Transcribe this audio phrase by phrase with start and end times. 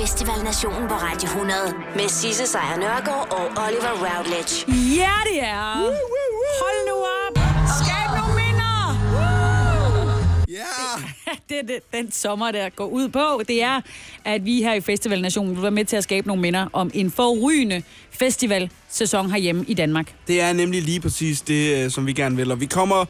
[0.00, 1.58] Festival Nationen på Radio 100
[1.96, 4.54] med Sisse Sejr Nørgaard og Oliver Routledge.
[4.96, 5.72] Ja, det er.
[6.62, 7.36] Hold nu op.
[7.80, 8.76] Skab nogle minder.
[10.48, 11.32] Ja!
[11.48, 13.80] det er det, den sommer, der går ud på, det er,
[14.24, 16.90] at vi her i Festival Nationen vil være med til at skabe nogle minder om
[16.94, 20.14] en forrygende festivalsæson herhjemme i Danmark.
[20.26, 22.50] Det er nemlig lige præcis det, øh, som vi gerne vil.
[22.50, 23.04] Og vi kommer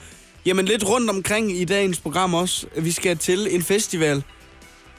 [0.46, 2.66] jamen, lidt rundt omkring i dagens program også.
[2.76, 4.22] Vi skal til en festival,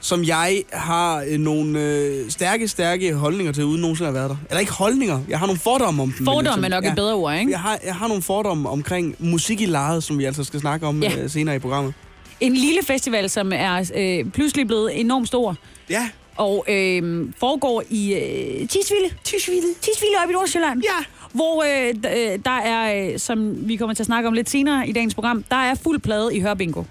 [0.02, 4.30] som jeg har øh, nogle øh, stærke, stærke holdninger til, uden nogensinde at have været
[4.30, 4.46] der.
[4.50, 7.34] Eller ikke holdninger, jeg har nogle fordomme om jeg Fordomme er nok et bedre ord,
[7.38, 7.50] ikke?
[7.50, 10.86] Jeg har, jeg har nogle fordomme omkring musik i lejet, som vi altså skal snakke
[10.86, 11.10] om Ja.
[11.10, 11.22] ja.
[11.22, 11.94] øh, senere i programmet.
[12.40, 15.56] En lille festival, som er øh, pludselig blevet enormt stor,
[15.90, 19.14] Ja, og øh, foregår i øh, Tisvilde.
[19.24, 19.66] Tisvilde.
[19.80, 20.82] Tisvilde oppe i Nordsjælland.
[20.82, 21.04] Ja.
[21.32, 24.88] Hvor øh, øh, der er, øh, som vi kommer til at snakke om lidt senere
[24.88, 26.82] i dagens program, der er fuld plade i Hørbingo.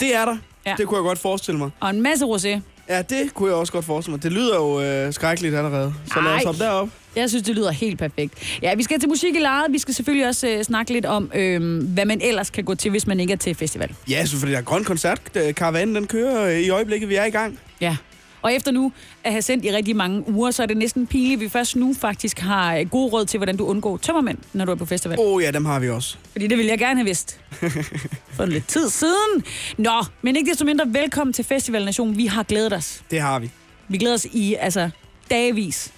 [0.00, 0.36] det er der.
[0.68, 0.74] Ja.
[0.78, 1.70] Det kunne jeg godt forestille mig.
[1.80, 2.60] Og en masse rosé.
[2.88, 4.22] Ja, det kunne jeg også godt forestille mig.
[4.22, 5.94] Det lyder jo øh, skrækkeligt allerede.
[6.14, 6.88] Så lad os hoppe derop.
[7.16, 8.58] Jeg synes, det lyder helt perfekt.
[8.62, 9.66] Ja, vi skal til musik i lejet.
[9.72, 12.90] Vi skal selvfølgelig også øh, snakke lidt om, øh, hvad man ellers kan gå til,
[12.90, 13.94] hvis man ikke er til festival.
[14.10, 14.52] Ja, selvfølgelig.
[14.54, 15.20] Der er grøn koncert.
[15.34, 17.08] Øh, Karavanen, den kører øh, i øjeblikket.
[17.08, 17.58] Vi er i gang.
[17.80, 17.96] Ja.
[18.42, 18.92] Og efter nu
[19.24, 21.76] at have sendt i rigtig mange uger, så er det næsten pinligt, at vi først
[21.76, 24.86] nu faktisk har øh, gode råd til, hvordan du undgår tømmermænd, når du er på
[24.86, 25.18] festival.
[25.20, 26.16] Åh oh, ja, dem har vi også.
[26.32, 27.40] Fordi det ville jeg gerne have vidst.
[28.36, 29.44] For lidt tid siden.
[29.76, 32.16] Nå, men ikke desto mindre velkommen til Festival Nation.
[32.16, 33.02] Vi har glædet os.
[33.10, 33.50] Det har vi.
[33.88, 34.90] Vi glæder os i, altså,
[35.30, 35.92] dagevis.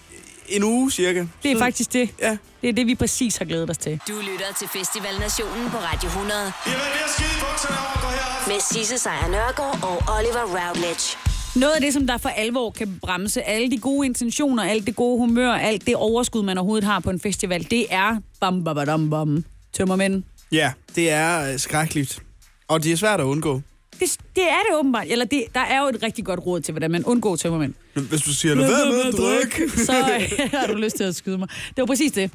[0.48, 1.27] En uge cirka.
[1.42, 2.11] Det er faktisk det.
[2.20, 2.36] Ja.
[2.62, 4.00] Det er det, vi præcis har glædet os til.
[4.08, 8.08] Du lytter til Festival Nationen på Radio 100 Jamen, ved at skide bukserne over, gå
[8.08, 8.48] herop.
[8.48, 11.30] med Sisse Sejr Nørgaard og Oliver Routledge.
[11.56, 14.96] Noget af det, som der for alvor kan bremse alle de gode intentioner, alt det
[14.96, 18.76] gode humør, alt det overskud, man overhovedet har på en festival, det er bam, bam,
[18.86, 20.22] bam, bam, tømmermænd.
[20.52, 22.22] Ja, det er øh, skrækkeligt.
[22.68, 23.60] Og det er svært at undgå.
[24.00, 25.06] Det, det er det åbenbart.
[25.08, 27.74] Eller det, der er jo et rigtig godt råd til, hvordan man undgår tømmermænd.
[27.94, 29.70] Hvis du siger, lad være med at drikke.
[29.84, 29.92] så
[30.58, 31.48] har du lyst til at skyde mig.
[31.48, 32.30] Det var præcis det.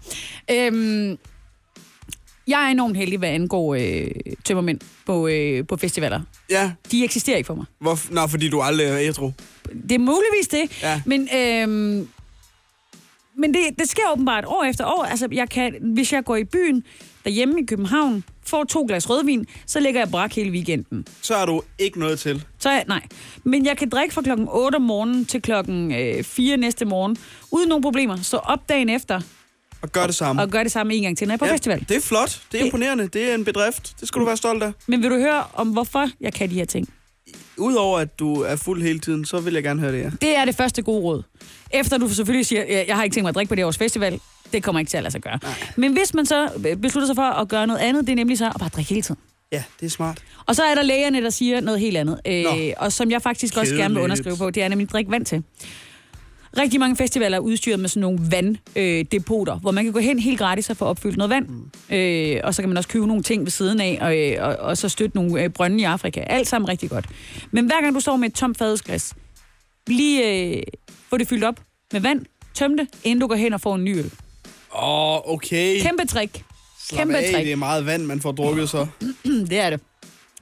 [0.52, 1.18] Øhm,
[2.48, 4.08] jeg er enormt heldig, hvad angår øh,
[4.44, 6.22] tømmermænd på, øh, på festivaler.
[6.50, 7.66] Ja, De eksisterer ikke for mig.
[7.80, 9.32] hvor, nå, fordi du aldrig er ædru.
[9.90, 11.02] Det er muligvis det, Ja.
[11.06, 12.08] men, øhm,
[13.38, 15.04] men det, det sker åbenbart år efter år.
[15.04, 16.84] Altså, jeg kan, hvis jeg går i byen
[17.24, 21.06] derhjemme i København, får to glas rødvin, så ligger jeg brak hele weekenden.
[21.22, 22.44] Så har du ikke noget til.
[22.60, 23.02] Så jeg, nej.
[23.44, 27.18] Men jeg kan drikke fra klokken 8 om morgenen til klokken øh, 4 næste morgen,
[27.52, 28.18] uden nogen problemer.
[28.22, 29.22] Så op dagen efter
[29.86, 30.42] Og gør det samme.
[30.42, 31.86] og gør det samme en gang til, når jeg er på ja, festival.
[31.90, 32.42] Det er flot.
[32.52, 33.08] Det er imponerende.
[33.08, 33.96] Det er en bedrift.
[34.00, 34.72] Det skal du være stolt af.
[34.88, 36.90] Men vil du høre om, hvorfor jeg kan de her ting?
[37.58, 40.10] Udover at du er fuld hele tiden, så vil jeg gerne høre det, ja.
[40.22, 41.24] Det er det første gode råd.
[41.72, 43.78] Efter du selvfølgelig siger, jeg, jeg har ikke tænkt mig at drikke på det års
[43.78, 44.20] festival,
[44.54, 45.40] det kommer ikke til at lade sig gøre.
[45.44, 45.54] Nej.
[45.76, 46.50] Men hvis man så
[46.82, 49.02] beslutter sig for at gøre noget andet, det er nemlig så at bare drikke hele
[49.02, 49.20] tiden.
[49.52, 50.24] Ja, det er smart.
[50.46, 52.20] Og så er der lægerne, der siger noget helt andet.
[52.28, 52.50] Øh, Nå.
[52.78, 54.04] og som jeg faktisk også gerne vil Kedeligt.
[54.04, 55.44] underskrive på, det er nemlig at drikke vand til.
[56.58, 60.20] Rigtig mange festivaler er udstyret med sådan nogle vanddepoter, øh, hvor man kan gå hen
[60.20, 61.48] helt gratis og få opfyldt noget vand.
[61.48, 61.96] Mm.
[61.96, 64.56] Øh, og så kan man også købe nogle ting ved siden af, og, øh, og,
[64.56, 66.20] og så støtte nogle øh, brønde i Afrika.
[66.20, 67.06] Alt sammen rigtig godt.
[67.52, 69.14] Men hver gang du står med et tomt fadelsglas,
[69.88, 70.64] lige øh,
[71.10, 71.60] få det fyldt op
[71.94, 74.12] med vand, tøm det, inden du går hen og får en ny øl.
[74.76, 75.82] Åh, oh, okay.
[75.82, 76.44] Kæmpe trick.
[76.88, 77.46] Slap Kæmpe af, trick.
[77.46, 78.88] det er meget vand, man får drukket så.
[79.50, 79.80] Det er det.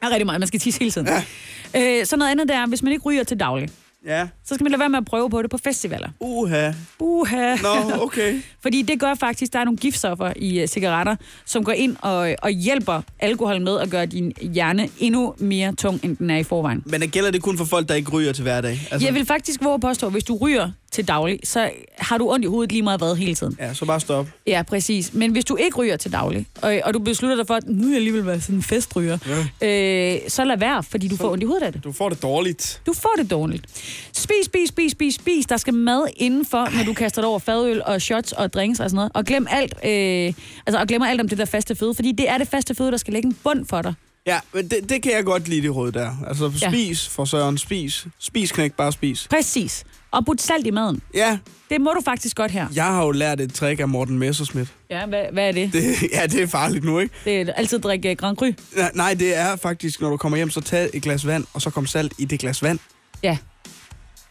[0.02, 0.40] Der er rigtig meget.
[0.40, 1.08] Man skal tisse hele tiden.
[1.08, 2.00] Ja.
[2.00, 3.70] Øh, så noget andet der er, hvis man ikke ryger til daglig,
[4.08, 4.28] Ja.
[4.46, 6.10] så skal man lade være med at prøve på det på festivaler.
[6.20, 6.72] Uha.
[7.00, 7.56] Uha.
[7.56, 8.42] Nå, okay.
[8.64, 11.16] Fordi det gør faktisk, der er nogle giftstoffer i uh, cigaretter,
[11.46, 16.00] som går ind og, og hjælper alkohol med at gøre din hjerne endnu mere tung,
[16.04, 16.84] end den er i forvejen.
[16.86, 18.80] Men gælder det kun for folk, der ikke ryger til hverdag?
[18.92, 22.32] Altså, Jeg vil faktisk våge påstå, at hvis du ryger til daglig, så har du
[22.32, 23.58] ondt i hovedet lige meget hvad hele tiden.
[23.60, 24.28] Ja, så bare stop.
[24.48, 25.14] Ja, præcis.
[25.14, 27.88] Men hvis du ikke ryger til daglig, og, og du beslutter dig for, at nu
[27.88, 29.18] er jeg alligevel være sådan en festryger,
[29.62, 30.14] ja.
[30.16, 31.84] øh, så lad være, fordi du får ondt i hovedet af det.
[31.84, 32.82] Du får det dårligt.
[32.86, 33.66] Du får det dårligt.
[34.14, 35.46] Spis, spis, spis, spis, spis.
[35.46, 38.90] Der skal mad indenfor, når du kaster dig over fadøl og shots og drinks og
[38.90, 39.12] sådan noget.
[39.16, 40.34] Og glem alt, øh,
[40.68, 42.92] altså, og glemmer alt om det der faste føde, fordi det er det faste føde,
[42.92, 43.94] der skal lægge en bund for dig.
[44.28, 46.12] Ja, men det, det kan jeg godt lide, det råd der.
[46.28, 46.70] Altså, Ja.
[46.70, 48.08] spis for søren, spis.
[48.20, 49.28] Spis, knæk, bare spis.
[49.30, 49.84] Præcis.
[50.12, 51.02] Og put salt i maden.
[51.14, 51.38] Ja,
[51.70, 52.68] Det må du faktisk godt her.
[52.76, 54.74] jeg har jo lært et trick af Morten Messerschmidt.
[54.90, 55.74] Ja, hvad, hvad er det?
[55.74, 55.84] Det,
[56.14, 57.16] ja, det er farligt nu, ikke?
[57.26, 58.46] Det er altid drikke uh, Grand Cru.
[58.76, 61.62] Nej, Nej, det er faktisk, når du kommer hjem, så tag et glas vand, og
[61.62, 62.80] så kom salt i det glas vand.
[63.24, 63.38] Ja.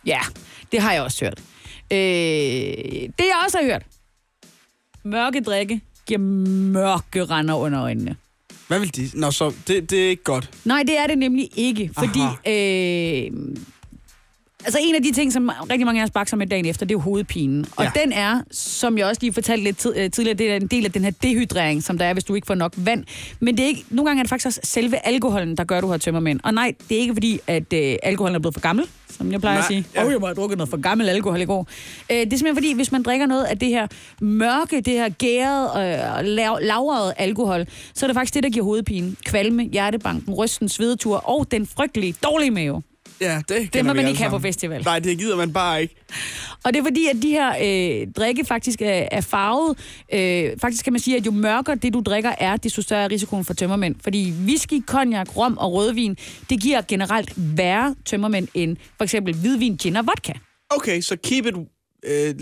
[0.07, 0.21] Ja,
[0.73, 1.39] det har jeg også hørt.
[1.93, 3.83] Øh, det jeg også har hørt.
[5.05, 8.17] Mørke drikke giver mørke render under øjnene.
[8.73, 9.11] Hvad vil de?
[9.15, 10.51] Nå, så det, det er ikke godt.
[10.65, 12.19] Nej, det er det nemlig ikke, fordi...
[12.47, 13.31] Øh,
[14.65, 16.95] altså en af de ting, som rigtig mange af os bakser med dagen efter, det
[16.95, 17.67] er jo hovedpinen.
[17.77, 17.91] Og Ja.
[17.97, 18.01] ja.
[18.03, 20.85] den er, som jeg også lige fortalte lidt tid, øh, tidligere, det er en del
[20.85, 23.05] af den her dehydrering, som der er, hvis du ikke får nok vand.
[23.41, 25.83] Men det er ikke, nogle gange er det faktisk også selve alkoholen, der gør, at
[25.83, 26.41] du har tømmermænd.
[26.45, 28.85] Og nej, det er ikke fordi, at øh, alkoholen er blevet for gammel,
[29.23, 29.87] som jeg plejer Nej, at sige.
[29.99, 31.67] Åh, oh, jeg må have drukket noget for gammel alkohol i går.
[32.11, 33.87] Øh, det er simpelthen fordi, hvis man drikker noget af det her
[34.21, 35.73] mørke, det her gærede
[36.15, 40.69] og lav, lavrede alkohol, så er det faktisk det, der giver hovedpine, kvalme, hjertebanken, rysten,
[40.69, 42.83] svedetur og den frygtelige dårlige mave.
[43.23, 44.83] Ja, det, Det må man ikke have på festival.
[44.85, 45.95] Nej, det gider man bare ikke.
[46.65, 47.49] Og det er fordi, at de her
[48.03, 49.79] øh, drikke faktisk er, er farvet.
[50.13, 53.11] Øh, faktisk kan man sige, at jo mørkere det, du drikker er, desto større er
[53.11, 53.95] risikoen for tømmermænd.
[54.03, 56.17] Fordi whisky, cognac, rom og rødvin,
[56.51, 60.33] det giver generelt værre tømmermænd end for eksempel hvidvin, gin og vodka.
[60.71, 61.55] Okay, så keep it
[62.05, 62.35] øh,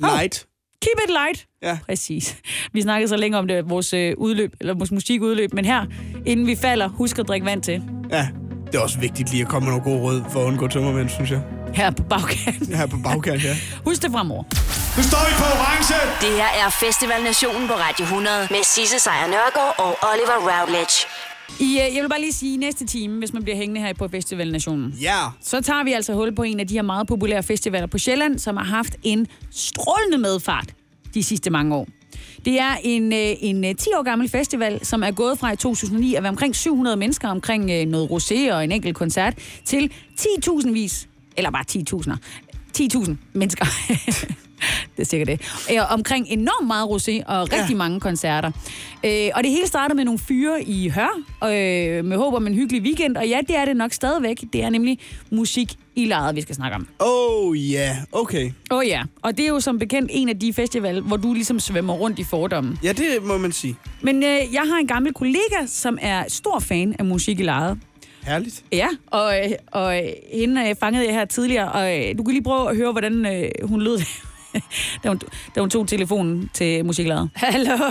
[0.00, 0.46] light.
[0.82, 1.46] Keep it light.
[1.62, 1.78] Ja.
[1.86, 2.36] Præcis.
[2.72, 5.86] Vi snakkede så længe om det, vores øh, udløb, eller vores musikudløb, men her,
[6.26, 7.82] inden vi falder, husk at drikke vand til.
[8.10, 8.28] Ja,
[8.72, 11.08] det er også vigtigt lige at komme med noget god råd for at undgå tømmermænd,
[11.08, 11.40] synes jeg.
[11.74, 12.74] Her på bagkanten.
[12.74, 13.56] Her på bagkant, ja.
[13.86, 14.44] Husk det fremover.
[14.96, 15.94] Nu står vi på orange.
[16.24, 20.96] Det her er Festival Nationen på Radio 100 med Sisse Sejr Nørgaard og Oliver Routledge.
[21.60, 24.08] I, øh, jeg vil bare lige sige, næste time, hvis man bliver hængende her på
[24.08, 27.42] Festival Nationen, Ja, så tager vi altså hul på en af de her meget populære
[27.42, 30.68] festivaler på Sjælland, som har haft en strålende medfart
[31.14, 31.86] de sidste mange år.
[32.44, 35.56] Det er en, øh, en øh, 10 år gammel festival, som er gået fra i
[35.56, 39.92] 2009 at være omkring 700 mennesker, omkring øh, noget rosé og en enkelt koncert, til
[40.20, 42.16] 10.000 vis, eller bare 10.000'er,
[42.78, 43.66] 10.000 mennesker.
[44.98, 45.40] det er sikkert det.
[45.72, 47.76] Øh, omkring enormt meget rosé og rigtig ja.
[47.76, 48.50] mange koncerter.
[49.04, 52.54] Øh, og det hele startede med nogle fyre i Hør, øh, med håb om en
[52.54, 53.16] hyggelig weekend.
[53.16, 54.44] Og ja, det er det nok stadigvæk.
[54.52, 54.98] Det er nemlig
[55.30, 56.88] musik i lejet, vi skal snakke om.
[56.98, 57.96] oh ja, yeah.
[58.12, 58.50] okay.
[58.70, 61.60] Oh, ja, og det er jo som bekendt en af de festival, hvor du ligesom
[61.60, 62.78] svømmer rundt i fordommen.
[62.82, 63.76] Ja, det må man sige.
[64.00, 67.78] Men øh, jeg har en gammel kollega, som er stor fan af musik i lejet.
[68.26, 68.64] Herligt.
[68.72, 70.00] Ja, og, øh, og
[70.32, 73.26] hende øh, fangede jeg her tidligere, og øh, du kan lige prøve at høre, hvordan
[73.26, 73.98] øh, hun lød,
[75.02, 75.20] da, hun,
[75.54, 77.30] da hun tog telefonen til musiklaget.
[77.34, 77.76] Hallo?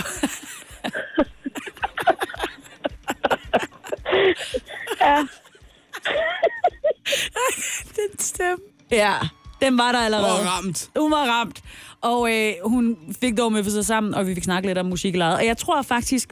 [7.96, 8.56] den stemme.
[8.90, 9.14] Ja,
[9.62, 10.40] den var der allerede.
[10.40, 10.90] Og ramt.
[10.98, 11.62] Hun var ramt.
[12.00, 14.86] Og øh, hun fik dog med for sig sammen, og vi fik snakket lidt om
[14.86, 15.36] musiklejet.
[15.36, 16.28] Og jeg tror faktisk,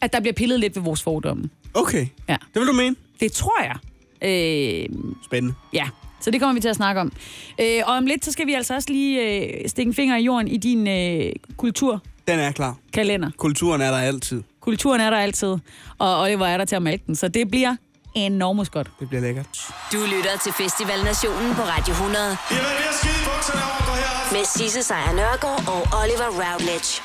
[0.00, 1.50] at der bliver pillet lidt ved vores fordomme.
[1.74, 2.96] Okay, Ja, det vil du mene?
[3.20, 3.76] det tror jeg.
[4.22, 4.88] Øh,
[5.24, 5.54] Spændende.
[5.72, 5.88] ja,
[6.20, 7.12] så det kommer vi til at snakke om.
[7.60, 10.22] Øh, og om lidt, så skal vi altså også lige øh, stikke en finger i
[10.22, 12.06] jorden i din øh, kulturkalender.
[12.28, 13.32] Den er klar.
[13.36, 14.42] Kulturen er der altid.
[14.60, 15.56] Kulturen er der altid,
[15.98, 17.76] og Oliver er der til at mælke den, så det bliver
[18.14, 18.90] enormt godt.
[19.00, 19.46] Det bliver lækkert.
[19.92, 23.62] Du lytter til Festival Nationen på Radio 100 I har været ved at skide bukserne
[23.62, 24.32] over.
[24.32, 27.02] Med Sisse Sejr Nørgaard og Oliver Routledge.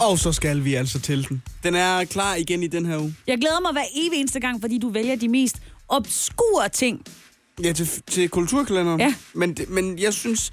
[0.00, 1.42] Og så skal vi altså til den.
[1.62, 3.14] Den er klar igen i den her uge.
[3.26, 5.56] Jeg glæder mig hver evig eneste gang, fordi du vælger de mest
[5.88, 7.04] obskure ting.
[7.64, 9.00] Ja, til, til kulturkalenderen.
[9.00, 9.14] Ja.
[9.34, 10.52] Men, men jeg synes,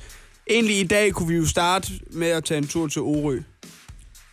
[0.50, 3.40] egentlig i dag kunne vi jo starte med at tage en tur til Orø.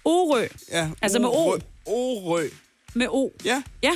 [0.04, 1.32] Orø Ja, Altså med O?
[1.32, 1.58] Orø.
[1.86, 2.48] Orø.
[2.94, 3.30] med O.
[3.44, 3.90] Ja, Ja,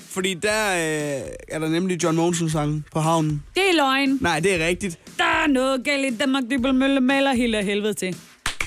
[0.00, 3.42] fordi der øh, er der nemlig John Monsen sang på havnen.
[3.54, 4.18] det er løgn.
[4.20, 4.98] Nej, det er rigtigt.
[5.18, 8.16] Der er noget galt i Danmark, det mølle maler hele helvede til.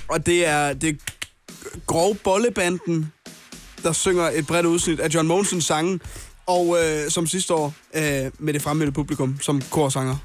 [0.08, 0.94] Og det er, det er
[1.86, 3.12] grov bollebanden,
[3.84, 6.00] der synger et bredt udsnit af John Monsens sange.
[6.46, 8.04] Og øh, som sidste år øh,
[8.40, 10.16] med det fremmødte publikum som korsanger.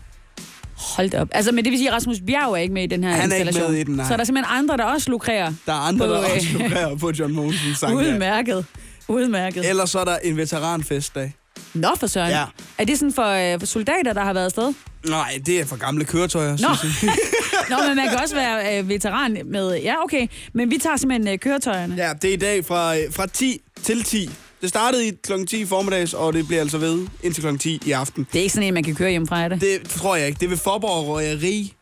[0.76, 1.28] Hold op.
[1.32, 3.20] Altså, men det vil sige, at Rasmus Bjerg er ikke med i den her Han
[3.32, 3.72] er ikke installation.
[3.72, 4.06] med i den, nej.
[4.06, 5.52] Så er der simpelthen andre, der også lukrerer.
[5.66, 7.96] Der er andre, På, der øh, også lurerer på John Monsens sang.
[7.96, 8.64] Udmærket.
[9.08, 9.68] Udmærket.
[9.68, 11.34] Ellers så er der en veteranfestdag.
[11.74, 12.30] Nå for søren.
[12.30, 12.44] Ja.
[12.78, 14.72] Er det sådan for, øh, for soldater, der har været afsted?
[15.08, 16.74] Nej, det er for gamle køretøjer, Nå.
[16.78, 17.12] synes jeg.
[17.70, 19.76] Nå, men man kan også være øh, veteran med...
[19.82, 20.26] Ja, okay.
[20.52, 21.94] Men vi tager simpelthen øh, køretøjerne.
[21.96, 24.30] Ja, det er i dag fra, øh, fra 10 til 10.
[24.66, 25.32] Det startede i kl.
[25.44, 27.56] 10 formiddags, og det bliver altså ved indtil kl.
[27.56, 28.26] 10 i aften.
[28.32, 29.60] Det er ikke sådan en, man kan køre hjemmefra, er det?
[29.60, 30.38] Det tror jeg ikke.
[30.38, 31.74] Det er ved Forborg Røgeri.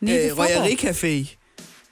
[0.00, 0.46] Nej, Øh, Forborg.
[0.46, 1.36] Røgeri-café.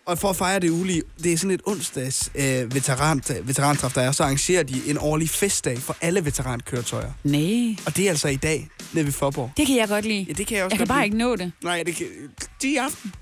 [0.07, 4.01] Og for at fejre det ulige, det er sådan et onsdags øh, veteran, veterantræf, der
[4.01, 7.13] er, så arrangerer de en årlig festdag for alle veterankøretøjer.
[7.25, 9.51] Nej, Og det er altså i dag, nede ved Forborg.
[9.57, 10.25] det kan jeg godt lide.
[10.29, 11.05] Ja, det kan jeg også Jeg kan godt bare lide.
[11.07, 11.53] ikke nå det.
[11.65, 12.07] Nej, det kan...
[12.63, 13.13] De i aften.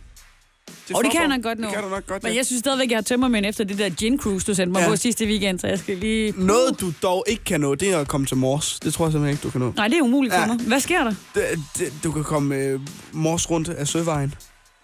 [0.87, 1.67] Til Og det kan jeg nok godt nå.
[1.67, 2.37] Det kan du nok godt, Men ja.
[2.37, 4.89] jeg synes stadigvæk, jeg har tømmermænd efter det der gin cruise, du sendte mig Ja.
[4.89, 6.35] på sidste weekend, så jeg skal lige...
[6.37, 8.81] Noget, du dog ikke kan nå, det er at komme til Mors.
[8.81, 9.73] Det tror jeg simpelthen ikke, du kan nå.
[9.77, 10.47] Nej, det er umuligt for Ja.
[10.47, 10.57] mig.
[10.57, 11.15] Hvad sker der?
[11.35, 11.43] Det,
[11.79, 12.81] det, du kan komme øh,
[13.13, 14.35] Mors rundt af Søvejen.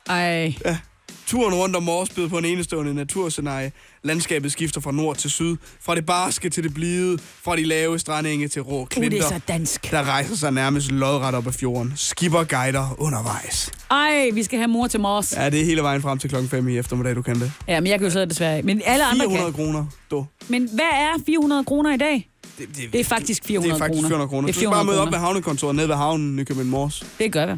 [0.09, 0.79] Ej, Ja.
[1.26, 3.73] Turen rundt om Mors byder på en enestående naturscenarie.
[4.02, 7.99] Landskabet skifter fra nord til syd, fra det barske til det blide, fra de lave
[7.99, 9.90] strandenge til rå uh, det klinter, er så dansk.
[9.90, 11.93] der rejser sig nærmest lodret op ad fjorden.
[11.97, 13.71] Skipper guider undervejs.
[13.90, 15.33] Ej, vi skal have mor til mors.
[15.37, 17.52] Ja, det er hele vejen frem til klokken 5 i eftermiddag, du kan det.
[17.69, 18.62] Ja, men jeg kan jo så desværre.
[18.62, 19.64] Men alle andre 400 kan.
[19.64, 20.26] kroner, du.
[20.49, 22.31] Men hvad er 400 kroner i dag?
[22.59, 24.47] Det, Det er faktisk 400 det er faktisk 400 kroner.
[24.47, 25.19] Det Du er skal bare 400 møde op kroner.
[25.19, 27.07] ved havnekontoret nede ved havnen, Nykøbing Mors.
[27.19, 27.52] Det gør vi.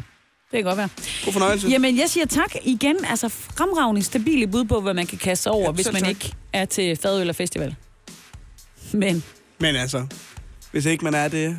[0.51, 0.89] Det kan godt være.
[1.25, 1.67] God fornøjelse.
[1.67, 2.95] Jamen, jeg siger tak igen.
[3.09, 6.09] Altså, fremragende, stabile bud på, hvad man kan kaste sig over, Ja, hvis man tak.
[6.09, 7.75] ikke er til Fadøl Festival.
[8.93, 9.23] Men
[9.59, 10.05] Men altså,
[10.71, 11.57] hvis ikke man er det...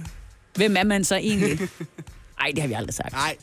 [0.54, 1.58] hvem er man så egentlig?
[2.40, 3.12] Nej, det har vi aldrig sagt.
[3.12, 3.36] Nej.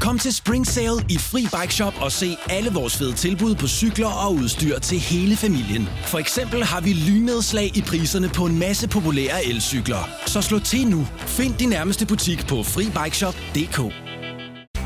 [0.00, 3.68] Kom til Spring Sale i Fri Bike Shop og se alle vores fede tilbud på
[3.68, 5.88] cykler og udstyr til hele familien.
[6.06, 10.08] For eksempel har vi lynedslag i priserne på en masse populære elcykler.
[10.26, 11.06] Så slå til nu.
[11.26, 14.03] Find din nærmeste butik på FriBikeShop.dk.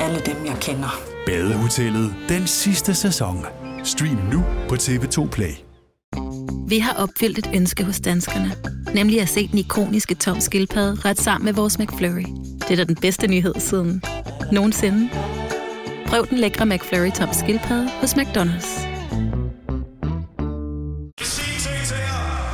[0.00, 1.00] alle dem, jeg kender.
[1.26, 3.46] Badehotellet den sidste sæson.
[3.84, 5.52] Stream nu på TV2 Play.
[6.68, 8.52] Vi har opfyldt et ønske hos danskerne.
[8.94, 12.24] Nemlig at se den ikoniske tom skildpadde ret sammen med vores McFlurry.
[12.60, 14.02] Det er da den bedste nyhed siden
[14.52, 15.08] nogensinde.
[16.06, 18.88] Prøv den lækre McFlurry tom skildpadde hos McDonald's.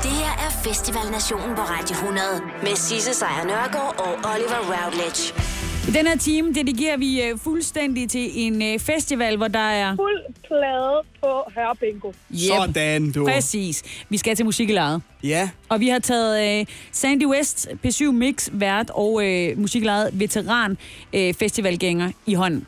[0.02, 2.26] Det her er Festival Nationen på Radio 100
[2.62, 5.53] med Sisse Sejr Nørgaard og Oliver Routledge.
[5.88, 9.96] I den her time dedigerer vi øh, fuldstændig til en øh, festival, hvor der er...
[9.96, 12.12] Fuld plade på Hørbingo.
[12.36, 13.24] Sådan, du.
[13.26, 13.82] Præcis.
[14.08, 15.02] Vi skal til musiklejet.
[15.22, 15.48] Ja.
[15.68, 20.78] Og vi har taget øh, Sandy West, P7 Mix, vært og øh, musiklejet veteran
[21.12, 22.66] øh, festivalgænger i hånden.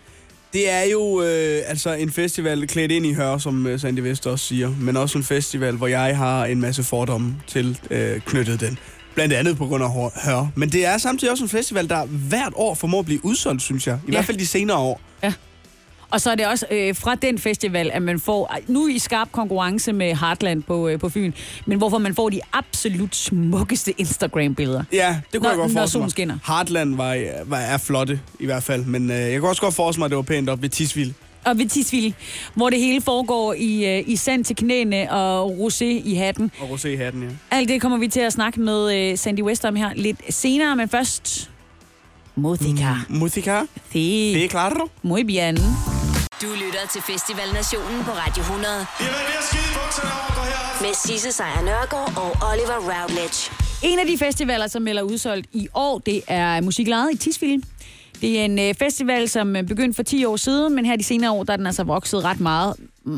[0.52, 4.26] Det er jo øh, altså en festival klædt ind i hør, som øh, Sandy Vest
[4.26, 8.60] også siger, men også en festival, hvor jeg har en masse fordomme til øh, knyttet
[8.60, 8.78] den.
[9.16, 9.90] Blandt andet på grund af
[10.24, 10.46] hør.
[10.54, 13.86] Men det er samtidig også en festival, der hvert år formår at blive udsolgt, synes
[13.86, 13.98] jeg.
[14.02, 14.12] I ja.
[14.12, 15.00] hvert fald de senere år.
[15.22, 15.32] Ja.
[16.10, 19.32] Og så er det også øh, fra den festival, at man får, nu i skarp
[19.32, 21.32] konkurrence med Heartland på, øh, på Fyn,
[21.66, 24.84] men hvorfor man får de absolut smukkeste Instagram-billeder.
[24.92, 26.10] Ja, det kunne Når- jeg godt forestille mig.
[26.10, 26.38] skinner.
[26.46, 30.00] Heartland var, var, er flotte i hvert fald, men øh, jeg kunne også godt forestille
[30.00, 31.14] mig, at det var pænt op ved Tisvilde.
[31.46, 32.12] Og ved Tisvilde,
[32.54, 36.50] hvor det hele foregår i, øh, i sand til knæene og rosé i hatten.
[36.60, 37.56] Og rosé i hatten, ja.
[37.56, 40.76] Alt det kommer vi til at snakke med øh, Sandy West om her lidt senere,
[40.76, 41.50] men først...
[42.38, 42.94] Musica.
[43.08, 43.60] Mm, musica?
[43.92, 44.32] Sí.
[44.34, 44.72] Det er klart,
[45.02, 45.56] Muy bien.
[46.42, 50.86] Du lytter til Festival Nationen på Radio 100 Jamen, vi har skide bukserne over, her.
[50.86, 53.50] med Sisse Sejr Nørgaard og Oliver Routledge.
[53.82, 57.66] En af de festivaler, som melder udsolgt i år, det er Musiklejet i Tisvilde.
[58.20, 61.02] Det er en øh, festival, som øh, begyndte for 10 år siden, men her de
[61.04, 62.74] senere år, der er den altså vokset ret meget.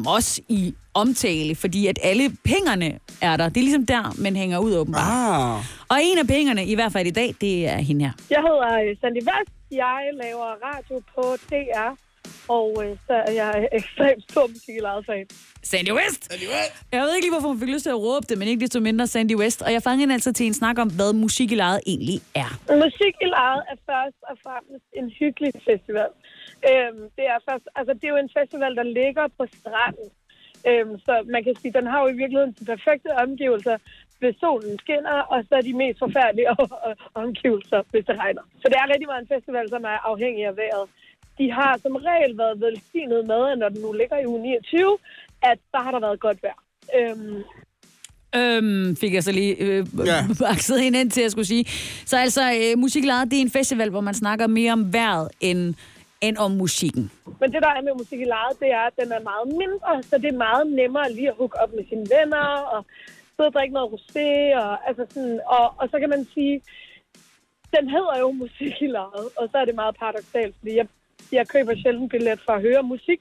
[0.06, 3.48] Også i omtale, fordi at alle pengerne er der.
[3.48, 5.02] Det er ligesom der, man hænger ud åbenbart.
[5.02, 5.64] Ah.
[5.88, 8.12] Og en af pengerne, i hvert fald i dag, det er hende her.
[8.30, 9.52] Jeg hedder øh, Sandy Vest.
[9.70, 12.07] Jeg laver radio på DR.
[12.56, 15.26] Og øh, så er jeg ekstremt stor musik i lejet fan.
[15.70, 16.22] Sandy West!
[16.30, 16.72] Sandy West!
[16.92, 18.80] Jeg ved ikke lige, hvorfor hun fik lyst til at råbe det, men ikke desto
[18.80, 19.62] mindre Sandy West.
[19.66, 22.50] Og jeg fangede hende altså til en snak om, hvad musik i lejet egentlig er.
[22.84, 26.10] Musik i lejet er først og fremmest en hyggelig festival.
[26.70, 30.08] Øhm, det, er først, altså, det er jo en festival, der ligger på stranden.
[30.68, 33.76] Øhm, så man kan sige, den har jo i virkeligheden de perfekte omgivelser,
[34.20, 36.48] hvis solen skinner, og så er de mest forfærdelige
[37.22, 38.42] omgivelser, hvis det regner.
[38.60, 40.86] Så det er rigtig meget en festival, som er afhængig af vejret.
[41.38, 44.98] De har som regel været velsignet med, at når den nu ligger i uge 29,
[45.42, 46.58] at der har der været godt vejr.
[46.98, 47.42] Øhm,
[48.36, 50.18] Øhm, fik jeg så lige øh, Ja.
[50.40, 51.64] bakset hende ind til at skulle sige.
[52.06, 55.74] Så altså, øh, Musiklejet, det er en festival, hvor man snakker mere om vejret end,
[56.20, 57.10] end om musikken.
[57.40, 60.02] Men det, der er med musik i lejet, det er, at den er meget mindre,
[60.02, 62.84] så det er meget nemmere lige at hooke op med sine venner, og
[63.36, 64.28] sidde og drikke noget rosé,
[64.62, 66.62] og, altså sådan, og, og så kan man sige,
[67.76, 70.86] den hedder jo musik i lejet, og så er det meget paradoxalt, fordi jeg,
[71.32, 73.20] jeg køber sjældent billet for at høre musik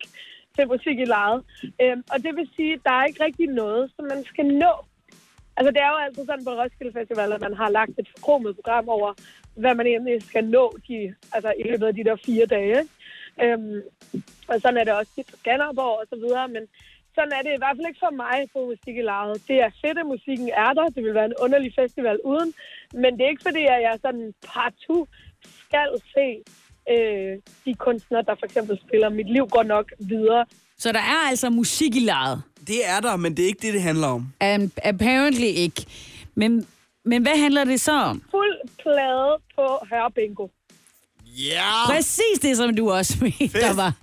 [0.55, 1.43] til musik i lejet.
[1.81, 4.73] Øhm, og det vil sige, at der er ikke rigtig noget, som man skal nå.
[5.57, 8.55] Altså, det er jo altid sådan på Roskilde Festival, at man har lagt et forkromet
[8.55, 9.13] program over,
[9.55, 12.79] hvad man egentlig skal nå de, altså, i løbet af de der fire dage.
[13.43, 13.81] Øhm,
[14.47, 16.63] og sådan er det også tit på Skanderborg og så videre, men
[17.15, 19.47] sådan er det i hvert fald ikke for mig på musik i lejet.
[19.47, 20.85] Det er fedt, at musikken er der.
[20.95, 22.53] Det vil være en underlig festival uden.
[22.93, 25.07] Men det er ikke fordi, at jeg sådan partout
[25.65, 26.27] skal se
[26.93, 30.45] øh, de kunstnere, der for eksempel spiller Mit liv går nok videre.
[30.77, 32.41] Så der er altså musik i lejet.
[32.67, 34.21] Det er der, men det er ikke det, det handler om.
[34.21, 35.85] Um, apparently ikke.
[36.35, 36.67] Men,
[37.05, 38.21] men hvad handler det så om?
[38.31, 40.47] Fuld plade på Hørbingo.
[41.37, 41.71] Ja!
[41.85, 43.93] Præcis det, som du også mente, der var.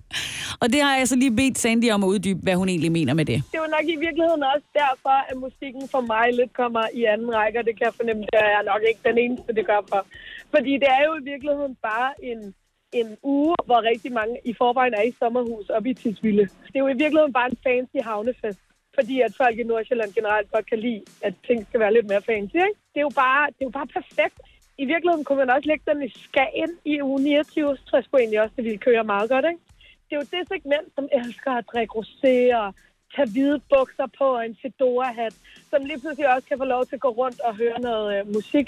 [0.60, 3.14] Og det har jeg så lige bedt Sandy om at uddybe, hvad hun egentlig mener
[3.14, 3.42] med det.
[3.52, 7.04] Det er jo nok i virkeligheden også derfor, at musikken for mig lidt kommer i
[7.04, 9.66] anden række, og det kan jeg fornemme, at jeg er nok ikke den eneste, det
[9.66, 10.06] gør for.
[10.54, 12.54] Fordi det er jo i virkeligheden bare en,
[13.00, 16.46] en uge, hvor rigtig mange i forvejen er i sommerhus oppe i Tisvilde.
[16.70, 18.60] Det er jo i virkeligheden bare en fancy havnefest.
[18.94, 22.22] Fordi at folk i Nordsjælland generelt godt kan lide, at ting skal være lidt mere
[22.22, 22.54] fancy.
[22.54, 22.80] Ikke?
[22.92, 24.38] Det, er jo bare, det er jo bare perfekt.
[24.78, 28.04] I virkeligheden kunne man også lægge den i Skagen i uge 29, så tror jeg
[28.04, 29.44] sgu egentlig også, det ville køre meget godt.
[29.50, 29.60] Ikke?
[30.06, 32.74] det er jo det segment, som elsker at drikke rosé og
[33.14, 35.34] tage hvide bukser på og en fedora-hat,
[35.70, 38.34] som lige pludselig også kan få lov til at gå rundt og høre noget øh,
[38.34, 38.66] musik.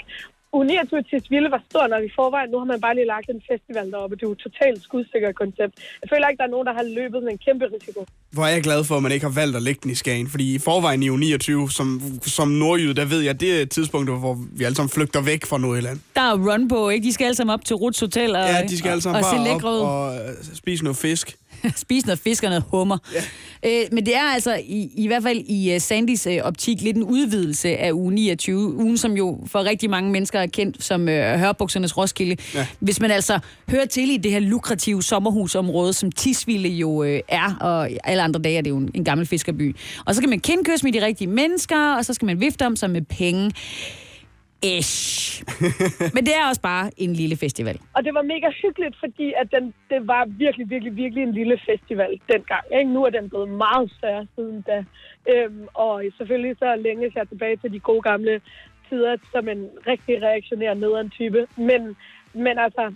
[0.55, 2.49] U29 Tisvilde var stor nok i forvejen.
[2.53, 4.15] Nu har man bare lige lagt en festival deroppe.
[4.15, 5.73] Det er jo et totalt skudsikker koncept.
[6.01, 8.05] Jeg føler ikke, der er nogen, der har løbet med en kæmpe risiko.
[8.31, 10.27] Hvor er jeg glad for, at man ikke har valgt at lægge den i Skagen.
[10.33, 11.87] Fordi i forvejen i U29, som,
[12.21, 15.57] som nordjyde, der ved jeg, det er tidspunktet, hvor vi alle sammen flygter væk fra
[15.57, 15.99] Nordjylland.
[16.15, 17.03] Der er run på, ikke?
[17.07, 19.29] De skal alle sammen op til Ruts Hotel og, Ja, de skal alle sammen og,
[19.29, 19.79] og se bare op lækre ud.
[19.79, 20.13] og
[20.55, 21.35] spise noget fisk.
[21.75, 22.97] spise noget fisk og noget hummer.
[23.13, 23.81] Ja.
[23.81, 26.97] Øh, men det er altså i, i hvert fald i uh, Sandys uh, optik lidt
[26.97, 28.73] en udvidelse af uge 29.
[28.73, 32.35] Ugen, som jo for rigtig mange mennesker er kendt som uh, hørbuksernes Roskilde.
[32.55, 32.67] Ja.
[32.79, 37.57] Hvis man altså hører til i det her lukrative sommerhusområde, som Tisvilde jo uh, er,
[37.59, 39.75] og alle andre dage er det jo en, en gammel fiskerby.
[40.05, 42.75] Og så kan man kindkysse med de rigtige mennesker, og så skal man vifte om
[42.75, 43.51] sig med penge.
[44.63, 45.43] Ish.
[46.15, 47.79] Men det er også bare en lille festival.
[47.95, 51.59] Og det var mega hyggeligt, fordi at den, det var virkelig, virkelig, virkelig en lille
[51.69, 52.63] festival dengang.
[52.79, 52.93] Ikke?
[52.93, 54.85] Nu er den blevet meget større siden da.
[55.31, 58.41] Øhm, og selvfølgelig så længes jeg tilbage til de gode gamle
[58.89, 61.47] tider som en rigtig reaktionær nederen type.
[61.57, 61.95] Men,
[62.33, 62.93] men altså,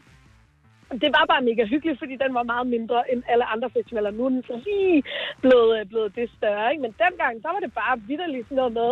[1.01, 4.11] det var bare mega hyggeligt, fordi den var meget mindre end alle andre festivaler.
[4.11, 5.03] Nu er den så lige
[5.41, 6.71] blevet, øh, blevet det større.
[6.71, 6.81] Ikke?
[6.81, 8.91] Men dengang, så var det bare vidderligt sådan noget med,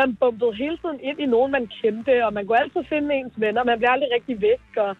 [0.00, 3.34] man bumpede hele tiden ind i nogen, man kendte, og man kunne altid finde ens
[3.44, 4.64] venner, man blev aldrig rigtig væk.
[4.84, 4.90] Og,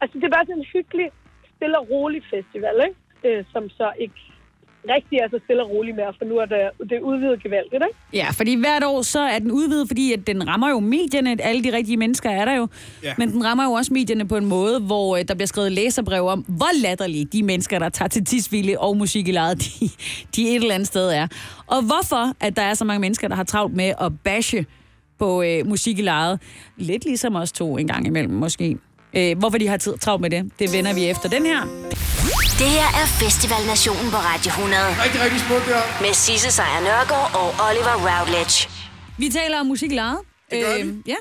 [0.00, 1.08] altså, det var sådan en hyggelig,
[1.56, 3.00] stille og rolig festival, ikke?
[3.28, 4.20] Øh, som så ikke
[4.94, 7.98] rigtig er så stille og rolig mere, for nu er det, det udvidet gevaldigt, ikke?
[8.12, 11.36] Ja, fordi hvert år så er den udvidet, fordi at den rammer jo medierne.
[11.42, 12.68] Alle de rigtige mennesker er der jo.
[13.02, 13.14] Ja.
[13.18, 16.26] Men den rammer jo også medierne på en måde, hvor øh, der bliver skrevet læserbrev
[16.26, 19.88] om, hvor latterlige de mennesker, der tager til Tisvilde og musik i lejet, de,
[20.36, 21.26] de et eller andet sted er.
[21.66, 24.66] Og hvorfor at der er så mange mennesker, der har travlt med at bashe
[25.18, 26.40] på øh, musik i lejet.
[26.76, 28.76] Lidt ligesom os to en gang imellem, måske.
[29.16, 32.15] Øh, hvorfor de har tid, travlt med det, det vender vi efter den her.
[32.58, 34.82] Det her er Festival Nationen på Radio 100.
[35.04, 35.80] Rigtig, rigtig smukt, ja.
[36.00, 38.68] Med Sisse Sejr Nørgaard og Oliver Routledge.
[39.18, 40.18] Vi taler om musik lejet.
[40.50, 40.92] Det gør vi.
[41.06, 41.14] ja.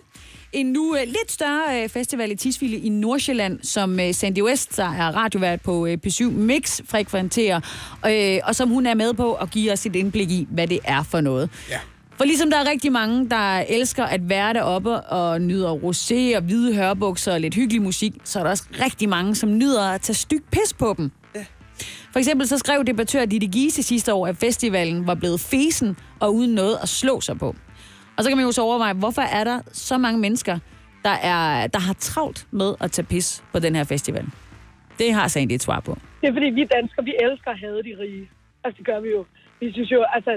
[0.54, 4.78] En nu uh, lidt større uh, festival i Tisvilde i Nordsjælland, som uh, Sandy West,
[4.78, 7.60] der er radiovært på uh, P7 Mix, frekventerer,
[8.08, 10.80] uh, og som hun er med på at give os et indblik i, hvad det
[10.84, 11.50] er for noget.
[11.69, 11.80] Ja.
[12.17, 16.43] For ligesom der er rigtig mange, der elsker at være deroppe og nyder rosé og
[16.43, 20.02] hvide hørbukser og lidt hyggelig musik, så er der også rigtig mange, som nyder at
[20.02, 21.12] tage styk pis på dem.
[22.15, 26.36] For eksempel så skrev debattør Ditte Giese sidste år, at festivalen var blevet fesen og
[26.36, 27.49] uden noget at slå sig på.
[28.17, 30.60] Og så kan man jo så overveje, hvorfor er der så mange mennesker,
[31.04, 34.25] der, er, der har travlt med at tage pis på den her festival?
[34.99, 35.97] Det har Sandy et svar på.
[36.21, 38.30] Det er fordi, vi danskere, vi elsker at have de rige.
[38.63, 39.25] Altså, det gør vi jo.
[39.60, 40.32] Vi synes jo, altså,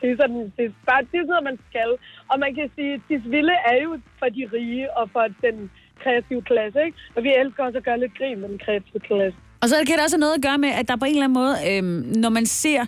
[0.00, 1.90] det er sådan, det er bare, det er sådan noget, man skal.
[2.30, 5.70] Og man kan sige, at vilde er jo for de rige og for den
[6.02, 6.98] kreative klasse, ikke?
[7.16, 9.38] Og vi elsker også at gøre lidt grin med den kreative klasse.
[9.66, 11.24] Og så kan det også have noget at gøre med, at der på en eller
[11.28, 12.82] anden måde, øhm, når man ser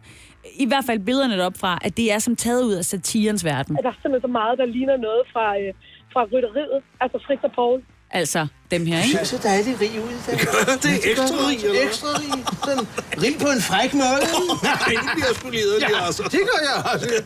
[0.64, 3.72] i hvert fald billederne deroppe fra, at det er som taget ud af satirens verden.
[3.78, 5.70] At der er simpelthen så meget, der ligner noget fra, øh,
[6.12, 7.78] fra rytteriet, altså Fritz og Poul.
[8.10, 9.18] Altså dem her, ikke?
[9.18, 10.36] Jeg synes, der er lidt rig ud i dag.
[10.84, 11.88] Det er ekstra rig, eller hvad?
[11.88, 12.32] Ekstra rig.
[12.66, 12.84] Sådan
[13.22, 14.22] rig på en fræk måde.
[14.68, 16.22] Nej, det bliver sgu lige ja, altså.
[16.34, 17.06] det gør jeg også.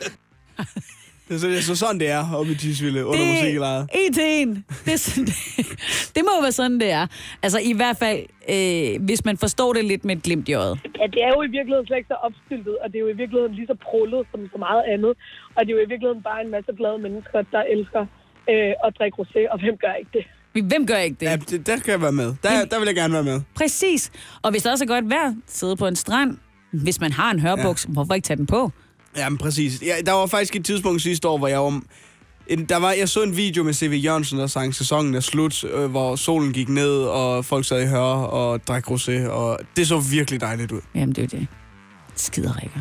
[0.66, 0.91] Det
[1.40, 3.88] så, det er så sådan, det er oppe i Tisvilde under Det musiklejret.
[3.94, 4.64] en til en.
[4.86, 5.34] Det, er det,
[6.14, 7.06] det må jo være sådan, det er.
[7.42, 8.20] Altså i hvert fald,
[8.54, 10.78] øh, hvis man forstår det lidt med et glimt i øjet.
[11.00, 13.16] Ja, det er jo i virkeligheden slet ikke så opstyltet, og det er jo i
[13.22, 15.12] virkeligheden lige så prullet som så meget andet.
[15.56, 18.02] Og det er jo i virkeligheden bare en masse glade mennesker, der elsker
[18.52, 20.24] øh, at drikke rosé, og hvem gør ikke det?
[20.72, 21.26] Hvem gør ikke det?
[21.26, 22.28] Ja, det, der kan jeg være med.
[22.42, 23.40] Der, der vil jeg gerne være med.
[23.60, 24.02] Præcis.
[24.42, 26.38] Og hvis der også er godt vejr, sidde på en strand,
[26.72, 27.92] hvis man har en hørbuks, ja.
[27.92, 28.70] hvorfor ikke tage den på?
[29.16, 29.82] Jamen, præcis.
[29.82, 31.80] Ja, der var faktisk et tidspunkt sidste år, hvor jeg var...
[32.46, 34.00] En, der var, jeg så en video med C.V.
[34.04, 37.86] Jørgensen, der sang sæsonen er slut, øh, hvor solen gik ned, og folk sad i
[37.86, 40.80] høre og drak rosé, og det så virkelig dejligt ud.
[40.94, 41.46] Jamen, det er det.
[42.16, 42.80] Skiderikker.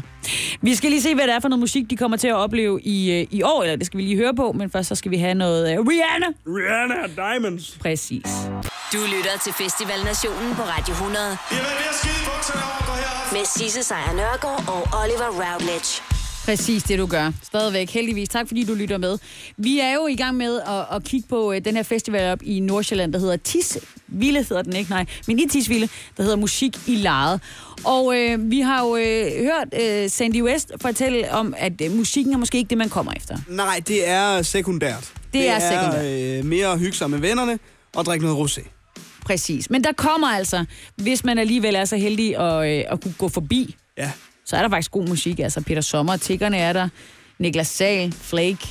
[0.62, 2.82] Vi skal lige se, hvad det er for noget musik, de kommer til at opleve
[2.82, 5.12] i, øh, i år, eller det skal vi lige høre på, men først så skal
[5.12, 6.28] vi have noget uh, Rihanna.
[6.48, 7.78] Rihanna Diamonds.
[7.82, 8.26] Præcis.
[8.94, 11.26] Du lytter til Festival Nationen på Radio 100.
[11.26, 13.34] Jamen, det er skide bukserne over, går herop.
[13.34, 16.20] Med Sisse Sejr Nørgaard og Oliver Routledge.
[16.45, 17.32] Præcis det, du gør.
[17.43, 17.89] Stadigvæk.
[17.89, 18.30] Heldigvis.
[18.30, 19.17] Tak, fordi du lytter med.
[19.58, 22.43] Vi er jo i gang med at, at kigge på uh, den her festival op
[22.43, 26.77] i Nordsjælland, der hedder Tisvilde, hedder den ikke, nej, men i Tisvilde, der hedder Musik
[26.88, 27.41] i Lejet.
[27.84, 32.34] Og øh, vi har jo øh, hørt øh, Sandy West fortælle om, at øh, musikken
[32.34, 33.38] er måske ikke det, man kommer efter.
[33.47, 35.12] Nej, det er sekundært.
[35.34, 36.06] Det er sekundært.
[36.39, 37.60] Øh, mere hygge med vennerne
[37.95, 38.67] og drikke noget rosé.
[39.25, 39.69] Præcis.
[39.69, 43.30] Men der kommer altså, hvis man alligevel er så heldig at, øh, at kunne gå
[43.30, 44.12] forbi, Ja
[44.45, 45.39] så er der faktisk god musik.
[45.39, 46.89] Altså Peter Sommer, Tiggerne er der,
[47.39, 48.67] Niklas Sal, Flake,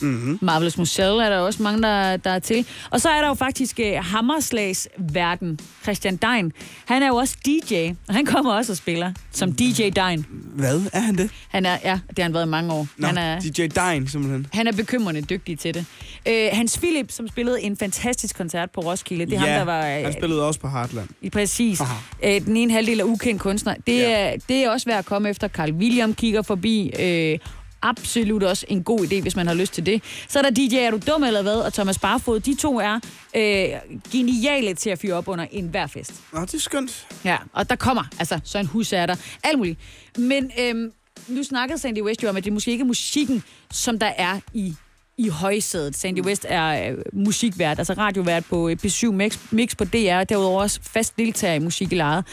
[0.00, 0.38] Mm-hmm.
[0.42, 2.66] Marvelous Muselle er der også mange, der, der er til.
[2.90, 6.52] Og så er der jo faktisk uh, Hammerslags verden, Christian Dein.
[6.84, 10.26] Han er jo også DJ, og han kommer også og spiller som DJ Dein.
[10.54, 10.80] Hvad?
[10.92, 11.30] Er han det?
[11.48, 12.86] Han er, ja, det har han været i mange år.
[12.96, 14.46] Nå, han er, DJ Dine, simpelthen.
[14.52, 15.84] han er bekymrende dygtig til det.
[16.28, 19.72] Uh, Hans Philip, som spillede en fantastisk koncert på Roskilde, det er ja, ham, der
[19.72, 19.86] var...
[19.86, 21.08] øh, han spillede også på Heartland.
[21.20, 21.80] i Præcis.
[22.24, 23.74] Øh, den ene halvdel er ukendt kunstner.
[23.86, 24.32] Det, ja.
[24.32, 25.48] er, det er også værd at komme efter.
[25.48, 26.90] Carl William kigger forbi.
[26.98, 27.38] Øh,
[27.82, 30.02] absolut også en god idé, hvis man har lyst til det.
[30.28, 31.56] Så er der DJ Er du dum eller hvad?
[31.56, 32.40] Og Thomas Barfod.
[32.40, 32.94] De to er
[33.36, 36.14] øh, geniale til at fyre op under en hver fest.
[36.32, 37.06] Nå, det er skønt.
[37.24, 39.16] Ja, og der kommer, altså, så en hus er der.
[39.44, 39.78] Alt muligt.
[40.18, 40.92] Men øhm,
[41.28, 44.40] nu snakkede Sandy West jo om, at det måske ikke er musikken, som der er
[44.54, 44.74] i
[45.18, 45.96] i højsædet.
[45.96, 50.62] Sandy West er øh, musikvært, altså radiovært på øh, P7 Mix, Mix på DR, derudover
[50.62, 52.24] også fast deltager i musik i lejet.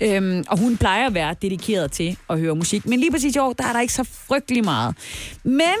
[0.00, 2.86] Øhm, og hun plejer at være dedikeret til at høre musik.
[2.86, 4.94] Men lige præcis i år, der er der ikke så frygtelig meget.
[5.44, 5.74] Men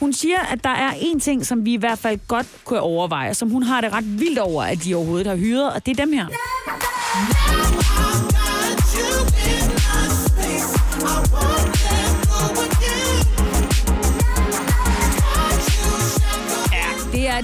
[0.00, 3.34] hun siger, at der er en ting, som vi i hvert fald godt kunne overveje,
[3.34, 6.04] som hun har det ret vildt over, at de overhovedet har hyret, og det er
[6.04, 6.26] dem her.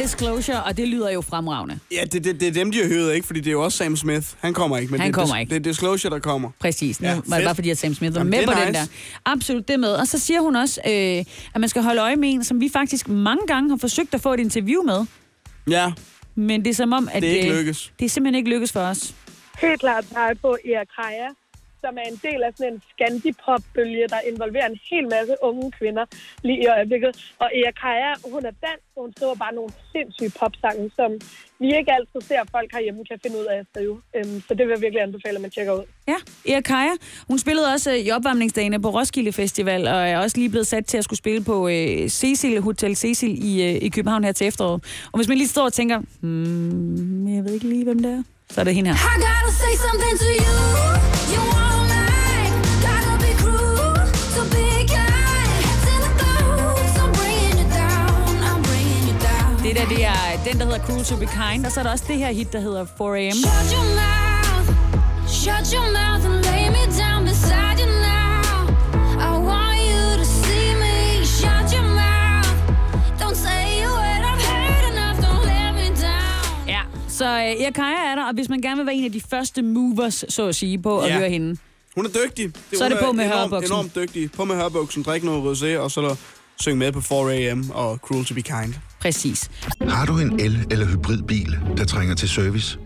[0.02, 1.78] Disclosure, og det lyder jo fremragende.
[1.92, 3.26] Ja, det, det, det er dem, de har hørt, ikke?
[3.26, 4.26] Fordi det er jo også Sam Smith.
[4.40, 5.50] Han kommer ikke, men Han det, er kommer ikke.
[5.50, 6.50] Det er Disclosure, der kommer.
[6.60, 7.00] Præcis.
[7.00, 7.44] Nu Ja, var det fedt.
[7.44, 8.86] bare fordi, at Sam Smith var Jamen, med det på er den der.
[9.26, 9.92] Absolut, det er med.
[9.94, 12.68] Og så siger hun også, øh, at man skal holde øje med en, som vi
[12.72, 15.04] faktisk mange gange har forsøgt at få et interview med.
[15.70, 15.92] Ja,
[16.34, 17.92] Men det er som om, at Det er ikke øh, lykkes.
[17.98, 19.14] det er simpelthen ikke lykkes for os.
[19.60, 21.28] helt klart pege på Erik Kaja,
[21.84, 26.04] som er en del af sådan en skandipop-bølge, der involverer en hel masse unge kvinder
[26.46, 27.12] lige i øjeblikket.
[27.42, 31.10] Og Erik Kaja, hun er dansk, og hun skriver bare nogle sindssyge popsange, som
[31.62, 33.94] vi ikke altid ser, at folk herhjemme kan finde ud af at skrive.
[34.16, 35.84] Øhm, så det vil jeg virkelig anbefale, at man tjekker ud.
[36.12, 36.18] Ja,
[36.52, 36.94] Erik Kaja,
[37.28, 40.86] hun spillede også øh, i opvarmningsdagene på Roskilde Festival, og er også lige blevet sat
[40.86, 44.46] til at skulle spille på øh, Cecil, Hotel Cecil i, øh, i København her til
[44.46, 44.84] efteråret.
[45.12, 48.22] Og hvis man lige står og tænker, hmm, jeg ved ikke lige, hvem det er,
[48.50, 48.96] så er det hende her.
[48.96, 51.21] I gotta say something to you.
[59.92, 62.04] Det det er den, der hedder Cruel to be Kind, og så er der også
[62.08, 63.36] det her hit, der hedder 4am.
[63.46, 64.68] Shut your mouth.
[65.40, 68.42] Shut your mouth and lay me down beside you now.
[69.28, 70.96] I want you to see me.
[71.38, 72.48] Shut your mouth.
[73.22, 75.16] Don't say a word I've heard enough.
[75.26, 76.68] Don't let me down.
[76.74, 79.20] Ja, så øh, Kaja er der, og hvis man gerne vil være en af de
[79.30, 81.18] første movers, så at sige, på at Ja.
[81.18, 81.56] høre hende,
[81.96, 82.52] hun er dygtig.
[82.78, 83.72] Så er det på med enormt, hørebuksen.
[83.72, 84.32] Enormt dygtig.
[84.32, 86.14] På med hørebuksen, drik noget rosé, og så der
[86.60, 89.50] synge med på 4am og Cruel to be Kind præcis.
[89.88, 92.78] Har du en el- eller hybridbil, der trænger til service?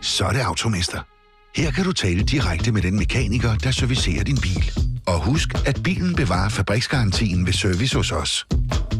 [0.00, 1.00] Så er det Automester.
[1.56, 4.70] Her kan du tale direkte med den mekaniker, der servicerer din bil.
[5.06, 8.46] Og husk, at bilen bevarer fabriksgarantien ved service hos os.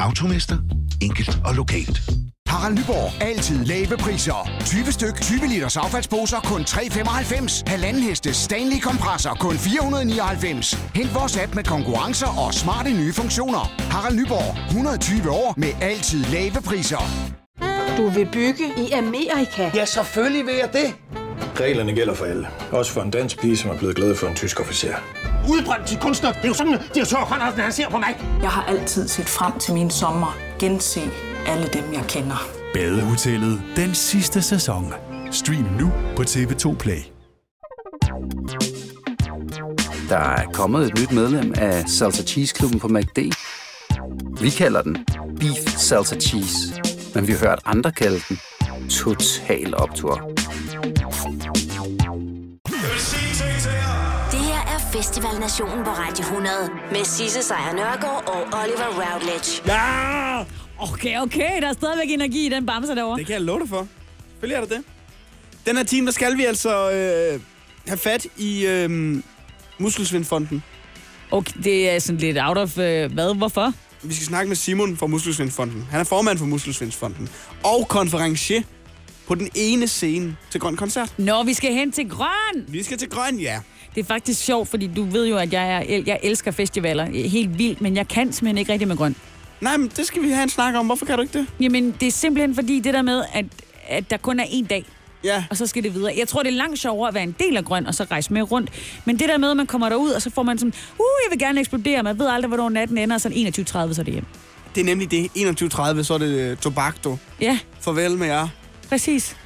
[0.00, 0.59] Automester.
[1.02, 2.02] Enkelt og lokalt.
[2.49, 3.23] Harald Nyborg.
[3.23, 4.51] Altid lave priser.
[4.65, 7.63] 20 styk, 20 liters affaldsposer kun 3,95.
[7.67, 10.79] Halvanden heste Stanley kompresser kun 499.
[10.95, 13.73] Hent vores app med konkurrencer og smarte nye funktioner.
[13.91, 14.67] Harald Nyborg.
[14.69, 17.03] 120 år med altid lave priser.
[17.97, 19.71] Du vil bygge i Amerika?
[19.75, 20.95] Ja, selvfølgelig vil jeg det.
[21.61, 22.49] Reglerne gælder for alle.
[22.73, 24.95] Også for en dansk pige, som er blevet glad for en tysk officer.
[25.49, 26.33] Udbrændt til kunstner.
[26.33, 28.17] Det er jo sådan, at direktør Conradsen, han ser på mig.
[28.43, 30.37] Jeg har altid set frem til min sommer.
[30.59, 31.01] Gense
[31.49, 32.49] alle dem, jeg kender.
[32.75, 34.95] Badehotellet den sidste sæson.
[35.31, 37.01] Stream nu på TV2 Play.
[40.09, 43.19] Der er kommet et nyt medlem af Salsa Cheese Klubben på MACD.
[44.41, 45.07] Vi kalder den
[45.41, 46.83] Beef Salsa Cheese,
[47.15, 48.39] men vi har hørt andre kalde den
[48.91, 50.15] Total Optor.
[54.31, 56.55] Det her er Festival Nationen på Radio 100
[56.91, 59.63] med Sisse Sejr Nørgaard og Oliver Routledge.
[59.67, 60.65] Ja!
[60.79, 63.19] Okay, okay, der er stadigvæk energi i den bamse derovre.
[63.19, 63.89] Det kan jeg love dig for.
[64.31, 64.85] Selvfølgelig er der det.
[65.67, 67.41] Den her time, der skal vi altså øh,
[67.89, 69.23] have fat i øh,
[69.79, 70.62] Muskelsvindfonden.
[71.31, 72.79] Okay, det er sådan lidt out of...
[72.79, 73.37] Øh, hvad?
[73.37, 73.73] Hvorfor?
[74.03, 75.87] Vi skal snakke med Simon fra Muskelsvindfonden.
[75.91, 77.29] Han er formand for Muskelsvindfonden.
[77.62, 78.62] Og konferencier
[79.27, 81.15] på den ene scene til Grøn Koncert.
[81.19, 82.65] Når vi skal hen til Grøn!
[82.69, 83.61] Vi skal til Grøn, ja.
[83.95, 87.59] Det er faktisk sjovt, fordi du ved jo, at jeg, er, jeg elsker festivaler helt
[87.59, 89.17] vildt, men jeg kan simpelthen ikke rigtig med Grøn.
[89.61, 90.87] Nej, men det skal vi have en snak om.
[90.87, 91.47] Hvorfor kan du ikke det?
[91.61, 93.45] Jamen, det er simpelthen fordi det der med, at,
[93.88, 94.85] at der kun er én dag,
[95.25, 95.45] Ja.
[95.51, 96.14] og så skal det videre.
[96.19, 98.33] Jeg tror, det er langt sjovere at være en del af Grøn, og så rejse
[98.33, 98.71] med rundt.
[99.05, 101.31] Men det der med, at man kommer derud, og så får man sådan, uh, jeg
[101.31, 104.12] vil gerne eksplodere, man ved aldrig, hvornår natten ender, og sådan 21.30, så er det
[104.12, 104.25] hjem.
[104.75, 105.29] Det er nemlig det.
[105.37, 107.16] 21.30, så er det øh, Tobacco.
[107.40, 108.49] Ja, Farvel med jer.
[108.88, 109.37] præcis.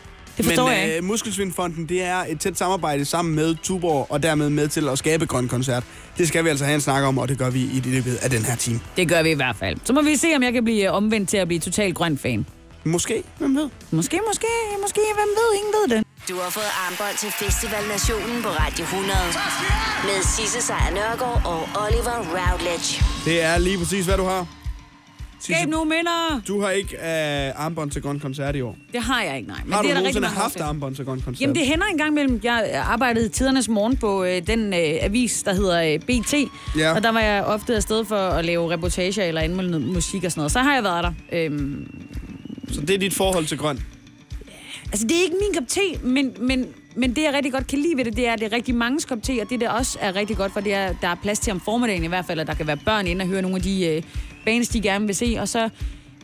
[0.42, 0.96] Det forstår Men jeg ikke.
[0.96, 4.98] øh, Muskelsvindfonden, det er et tæt samarbejde sammen med Tuborg, og dermed med til at
[4.98, 5.83] skabe Grøn Koncert.
[6.18, 8.31] Det skal vi altså have en snak om, og det gør vi i løbet af
[8.31, 8.81] den her time.
[8.96, 9.76] Det gør vi i hvert fald.
[9.85, 12.18] Så må vi se, om jeg kan blive øh, omvendt til at blive total grøn
[12.18, 12.46] fan.
[12.85, 13.68] Måske, hvem ved?
[13.90, 14.46] Måske, måske,
[14.83, 16.07] måske, hvem ved, ingen ved det.
[16.29, 19.11] Du har fået armbånd til Festival Nationen på Radio 100.
[20.05, 23.03] Med Sisse Sejr Nørgaard og Oliver Routledge.
[23.24, 24.46] Det er lige præcis, hvad du har.
[25.40, 26.40] Skab nogle minder!
[26.48, 28.76] Du har ikke uh, armbånd til Grøn Koncert i år.
[28.92, 29.59] Det har jeg ikke, nej.
[29.64, 31.40] Men har det du er der rigtig nogensinde haft armbånd til Grøn Koncert?
[31.40, 32.40] Jamen, det hænder en gang imellem.
[32.42, 36.35] Jeg arbejdede i tidernes morgen på øh, den øh, avis, der hedder øh, BT.
[36.79, 36.94] Ja.
[36.94, 40.40] Og der var jeg ofte afsted for at lave reportager eller anmelde musik og sådan
[40.40, 40.53] noget.
[40.53, 41.12] Så har jeg været der.
[41.33, 41.90] Øhm,
[42.72, 43.81] Så det er dit forhold til grøn?
[44.92, 47.79] altså, det er ikke min kop te, men, men, men det, jeg rigtig godt kan
[47.79, 49.70] lide ved det, det er, at det er rigtig mange kop te, og det, der
[49.70, 52.24] også er rigtig godt for, det er, der er plads til om formiddagen i hvert
[52.26, 54.03] fald, at der kan være børn inde og høre nogle af de øh,
[54.44, 55.37] bands, de gerne vil se.
[55.40, 55.68] Og så,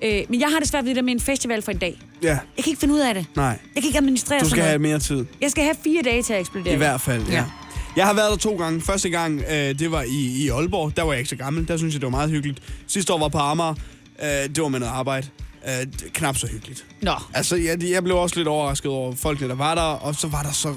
[0.02, 1.98] øh, men jeg har det svært ved det der med en festival for en dag.
[2.22, 3.26] Ja, Jeg kan ikke finde ud af det.
[3.36, 3.44] nej.
[3.46, 5.24] Jeg kan ikke administrere Du skal have mere tid.
[5.40, 6.74] Jeg skal have fire dage til at eksplodere.
[6.74, 7.32] I hvert fald, ja.
[7.32, 7.38] Ja.
[7.38, 7.44] ja.
[7.96, 8.80] Jeg har været der to gange.
[8.80, 10.96] Første gang, øh, det var i, i Aalborg.
[10.96, 11.68] Der var jeg ikke så gammel.
[11.68, 12.62] Der synes jeg, det var meget hyggeligt.
[12.86, 13.74] Sidste år var på Amager.
[14.22, 15.26] Øh, det var med noget arbejde.
[15.68, 16.84] Øh, knap så hyggeligt.
[17.02, 17.12] Nå.
[17.34, 19.82] Altså, jeg, jeg blev også lidt overrasket over folkene, der var der.
[19.82, 20.74] Og så var der så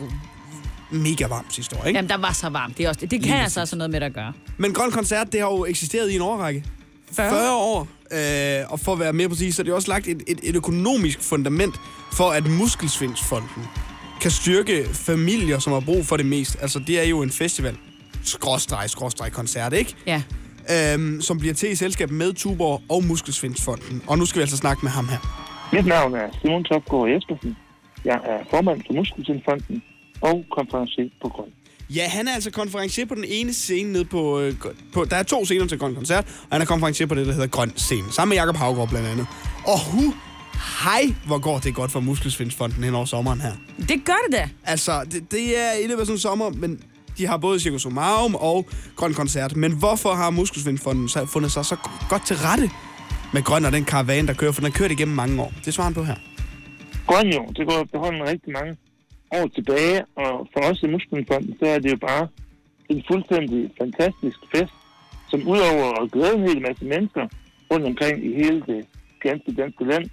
[0.91, 1.97] mega varmt sidste år, ikke?
[1.97, 2.77] Jamen, der var så varmt.
[2.77, 4.33] Det, er også, det, det Lige kan altså også noget med at gøre.
[4.57, 6.63] Men Grøn Koncert, det har jo eksisteret i en årrække.
[7.11, 7.29] 40?
[7.29, 7.87] 40 år.
[8.11, 10.55] Øh, og for at være mere præcis, så er det også lagt et, et, et
[10.55, 11.75] økonomisk fundament
[12.13, 13.65] for, at Muskelsvindsfonden
[14.21, 16.57] kan styrke familier, som har brug for det mest.
[16.61, 17.77] Altså, det er jo en festival.
[18.23, 19.95] Skråstreg, skråstreg koncert, ikke?
[20.05, 20.21] Ja.
[20.75, 24.01] Øhm, som bliver til i selskab med Tuborg og Muskelsvindsfonden.
[24.07, 25.17] Og nu skal vi altså snakke med ham her.
[25.73, 27.57] Mit navn er Simon Topgaard Jespersen.
[28.05, 29.83] Jeg er formand for Muskelsindfonden
[30.21, 31.49] og konferencier på Grøn.
[31.89, 34.53] Ja, han er altså konferencier på den ene scene nede på, øh,
[34.93, 35.05] på...
[35.05, 37.47] Der er to scener til Grøn Koncert, og han er konferencier på det, der hedder
[37.47, 38.11] Grøn Scene.
[38.11, 39.27] Sammen med Jakob Havgaard blandt andet.
[39.65, 40.13] Og hu,
[40.83, 43.51] hej, hvor går det godt for Muskelsvindsfonden hen over sommeren her.
[43.77, 44.49] Det gør det da.
[44.63, 46.79] Altså, det, det er i løbet af sådan en sommer, men
[47.19, 48.57] de har både Circus Omarum og
[48.95, 49.55] Grøn Koncert.
[49.55, 51.75] Men hvorfor har Muskelsvindfonden fundet sig så
[52.09, 52.67] godt til rette
[53.33, 54.51] med Grøn og den karavane, der kører?
[54.51, 55.51] For den har kørt igennem mange år.
[55.65, 56.15] Det svarer han på her.
[57.07, 58.77] Grøn jo, det går efterhånden rigtig mange
[59.39, 62.27] år tilbage, og for os i Muskelsvindfonden, så er det jo bare
[62.89, 64.75] en fuldstændig fantastisk fest,
[65.31, 67.25] som udover at glæde en hel masse mennesker
[67.71, 68.85] rundt omkring i hele det
[69.21, 70.05] ganske danske land,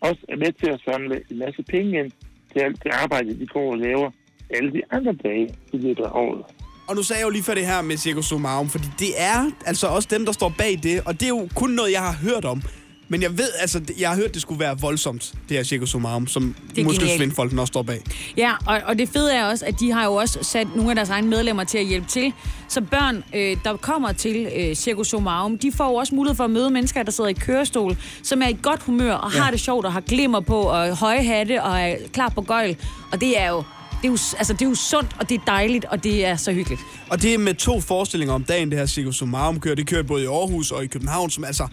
[0.00, 2.10] også er med til at samle en masse penge ind
[2.52, 4.10] til alt det arbejde, de går og laver
[4.56, 6.42] alle de andre dage i løbet af året.
[6.88, 9.50] Og nu sagde jeg jo lige før det her med Circus Omarum, fordi det er
[9.66, 12.12] altså også dem, der står bag det, og det er jo kun noget, jeg har
[12.22, 12.62] hørt om.
[13.08, 16.26] Men jeg ved, altså, jeg har hørt, det skulle være voldsomt, det her Circus Omarum,
[16.26, 16.54] som.
[16.84, 18.02] Muskelsvindfolken også står bag.
[18.36, 20.94] Ja, og, og det fede er også, at de har jo også sat nogle af
[20.96, 22.32] deres egne medlemmer til at hjælpe til.
[22.68, 26.44] Så børn, øh, der kommer til øh, Circus Somarum, de får jo også mulighed for
[26.44, 29.40] at møde mennesker, der sidder i kørestol, som er i godt humør og Ja.
[29.40, 32.76] har det sjovt og har glimmer på og høje hatte og er klar på gøjl.
[33.12, 33.62] Og det er jo,
[34.04, 36.36] det er jo, altså, det er jo sundt, og det er dejligt, og det er
[36.36, 36.80] så hyggeligt.
[37.10, 39.74] Og det er med to forestillinger om dagen, det her Circus Omarum kører.
[39.74, 41.68] Det kører både i Aarhus og i København, som altså...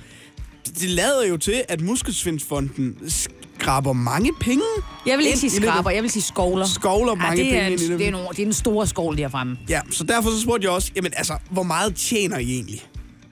[0.66, 4.64] Det lader jo til, at Muskelsvindfonden skraber mange penge.
[5.06, 6.66] Jeg vil ikke sige skraber, jeg vil sige skovler.
[6.66, 8.08] Skovler mange det er penge en, ind i det, det.
[8.08, 9.58] er nogle, det er en store skål derfremme.
[9.70, 12.82] Ja, så derfor så spurgte jeg også, jamen altså, hvor meget tjener I egentlig?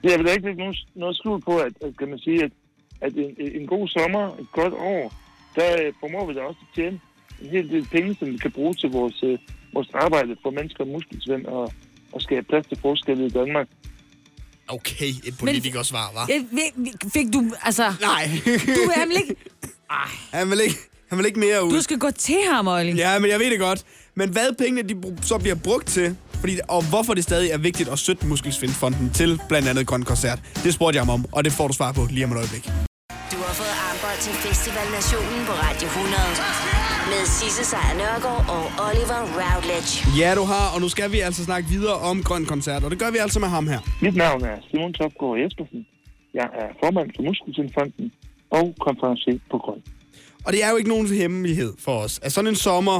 [0.02, 2.50] Jeg vil da ikke lægge nogen, noget skjul på, at, at, kan man sige, at,
[3.00, 5.14] at en, en god sommer, et godt år,
[5.56, 7.00] der øh, formår vi da også at tjene
[7.42, 9.38] en hel del penge, som vi kan bruge til vores, øh,
[9.74, 11.72] vores arbejde for mennesker og muskelsvind og,
[12.12, 13.68] og skabe plads til forskelle i Danmark.
[14.68, 16.26] Okay, et politikersvar, var.
[16.28, 17.86] Jeg, ved- fik du, altså...
[18.00, 18.24] Nej.
[18.76, 19.34] Du er ikke...
[20.32, 20.76] Han vil ikke,
[21.08, 21.72] han vil ikke mere ud.
[21.72, 22.92] Du skal gå til ham, Olli.
[22.92, 23.84] Ja, men jeg ved det godt.
[24.14, 27.88] Men hvad pengene de så bliver brugt til, fordi, og hvorfor det stadig er vigtigt
[27.88, 31.52] at støtte Muskelsvindfonden til blandt andet Grøn Koncert, det spurgte jeg ham om, og det
[31.52, 32.89] får du svar på lige om et øjeblik.
[33.58, 36.12] Fået armbånd til Festival Nationen på Radio 100.
[37.12, 39.90] Med Sisse Sejr Nørgaard og Oliver Routledge.
[40.20, 42.98] Ja, du har, og nu skal vi altså snakke videre om Grøn Koncert, og det
[43.02, 43.80] gør vi altså med ham her.
[44.02, 45.86] Mit navn er Simon Topgaard Jespersen.
[46.34, 48.12] Jeg er formand for Muskelsvindfonden
[48.58, 49.80] og konferencier på Grøn.
[50.46, 52.98] Og det er jo ikke nogen hemmelighed for os, at sådan en sommer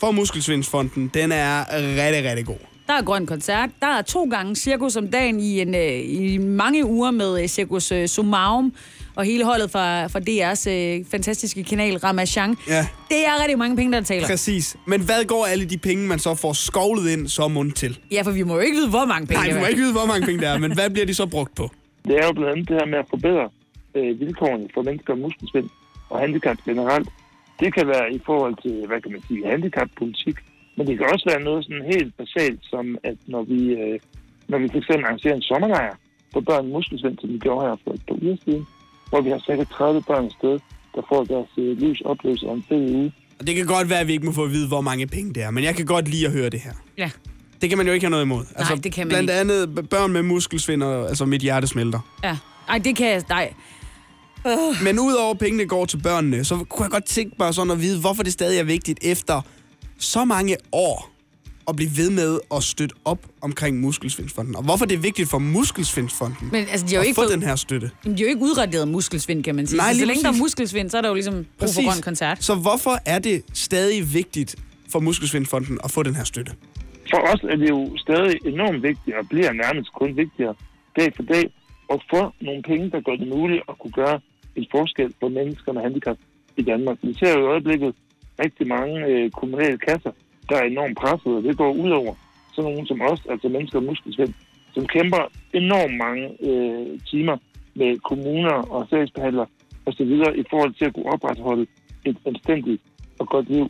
[0.00, 1.54] for Muskelsvindsfonden, den er
[2.02, 2.62] rigtig, rigtig god.
[2.86, 3.70] Der er grøn koncert.
[3.80, 7.48] Der er to gange cirkus om dagen i, en, øh, i mange uger med øh,
[7.48, 8.74] cirkus øh, Sumarum
[9.16, 12.56] og hele holdet fra, fra DR's øh, fantastiske kanal Ramachan.
[12.68, 12.86] Ja.
[13.08, 14.26] Det er rigtig mange penge, der taler.
[14.26, 14.76] Præcis.
[14.86, 17.98] Men hvad går alle de penge, man så får skovlet ind, så mund til?
[18.10, 19.60] Ja, for vi må jo ikke vide, hvor mange penge Nej, er.
[19.60, 21.70] må ikke vide, hvor mange penge der er, men hvad bliver de så brugt på?
[22.08, 23.48] Det er jo blandt andet det her med at forbedre
[23.94, 25.68] øh, vilkårene for mennesker med muskelsvind
[26.10, 27.08] og handicap generelt.
[27.60, 30.36] Det kan være i forhold til, hvad kan man sige, handicappolitik,
[30.76, 33.98] men det kan også være noget sådan helt basalt, som at når vi, øh,
[34.48, 35.94] når vi fx arrangerer en sommerlejr
[36.32, 38.66] for børn med muskelsvind, som vi gjorde her for et par uger siden,
[39.12, 40.58] hvor vi har cirka 30 børn afsted,
[40.94, 43.12] der får deres øh, livs oplevelse om fed uge.
[43.38, 45.34] Og det kan godt være, at vi ikke må få at vide, hvor mange penge
[45.34, 46.72] det er, men jeg kan godt lide at høre det her.
[46.98, 47.10] Ja.
[47.60, 48.44] Det kan man jo ikke have noget imod.
[48.56, 49.40] Altså, det kan man blandt ikke.
[49.40, 52.00] andet børn med muskelsvind, og, altså mit hjerte smelter.
[52.24, 52.36] Ja.
[52.68, 53.22] Ej, det kan jeg...
[53.28, 53.52] Nej.
[54.82, 58.00] Men udover pengene går til børnene, så kunne jeg godt tænke mig sådan at vide,
[58.00, 59.40] hvorfor det stadig er vigtigt efter
[59.98, 61.11] så mange år
[61.68, 64.56] at blive ved med at støtte op omkring Muskelsvindsfonden.
[64.56, 67.20] Og hvorfor det er vigtigt for Muskelsvindsfonden Men altså, de har jo at ikke få
[67.22, 67.90] fået- den her støtte.
[68.04, 69.76] Men de er jo ikke udraderet muskelsvind, kan man sige.
[69.76, 71.84] Nej, så, så lige længe der er muskelsvind, så er der jo ligesom brug for
[71.92, 72.44] grøn koncert.
[72.44, 74.56] Så hvorfor er det stadig vigtigt
[74.92, 76.52] for Muskelsvindfonden at få den her støtte?
[77.10, 80.54] For os er det jo stadig enormt vigtigt, og bliver nærmest kun vigtigere
[80.98, 81.44] dag for dag,
[81.92, 84.20] at få nogle penge, der gør det muligt at kunne gøre
[84.56, 86.16] en forskel for mennesker med handicap
[86.56, 86.96] i Danmark.
[87.02, 87.94] Vi ser jo i øjeblikket
[88.44, 90.10] rigtig mange øh, kommunale kasser,
[90.52, 92.14] der er enormt presset, og det går ud over
[92.54, 94.34] sådan nogen som os, altså mennesker med muskelsvind,
[94.74, 97.36] som kæmper enormt mange øh, timer
[97.74, 99.46] med kommuner og sagsbehandlere
[99.86, 100.12] osv.
[100.42, 101.66] i forhold til at kunne opretholde
[102.04, 102.82] et anstændigt
[103.20, 103.66] og godt liv.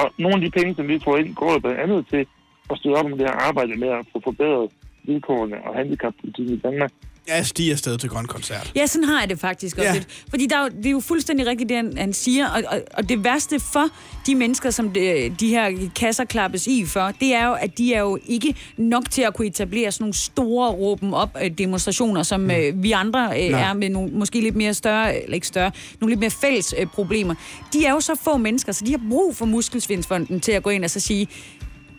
[0.00, 2.26] Og nogle af de penge, som vi får ind, går jo blandt andet til
[2.70, 4.70] at støtte op om det her arbejde med at få forbedret
[5.04, 6.92] vilkårene og handicappolitikken i Danmark.
[7.28, 8.72] Jeg stiger afsted til Grøn Koncert.
[8.76, 9.94] Ja, sådan har jeg det faktisk også Ja.
[9.94, 10.06] lidt.
[10.30, 12.48] Fordi der er jo, det er jo fuldstændig rigtigt, det han, han siger.
[12.48, 13.84] Og, og, og det værste for
[14.26, 17.94] de mennesker, som det, de her kasser klappes i for, det er jo, at de
[17.94, 22.22] er jo ikke nok til at kunne etablere sådan nogle store råben op øh, demonstrationer,
[22.22, 22.50] som Mm.
[22.50, 23.60] øh, vi andre øh, Nej.
[23.70, 26.86] er med nogle måske lidt mere større, eller ikke større, nogle lidt mere fælles øh,
[26.86, 27.34] problemer.
[27.72, 30.70] De er jo så få mennesker, så de har brug for Muskelsvindsfonden til at gå
[30.70, 31.28] ind og så sige,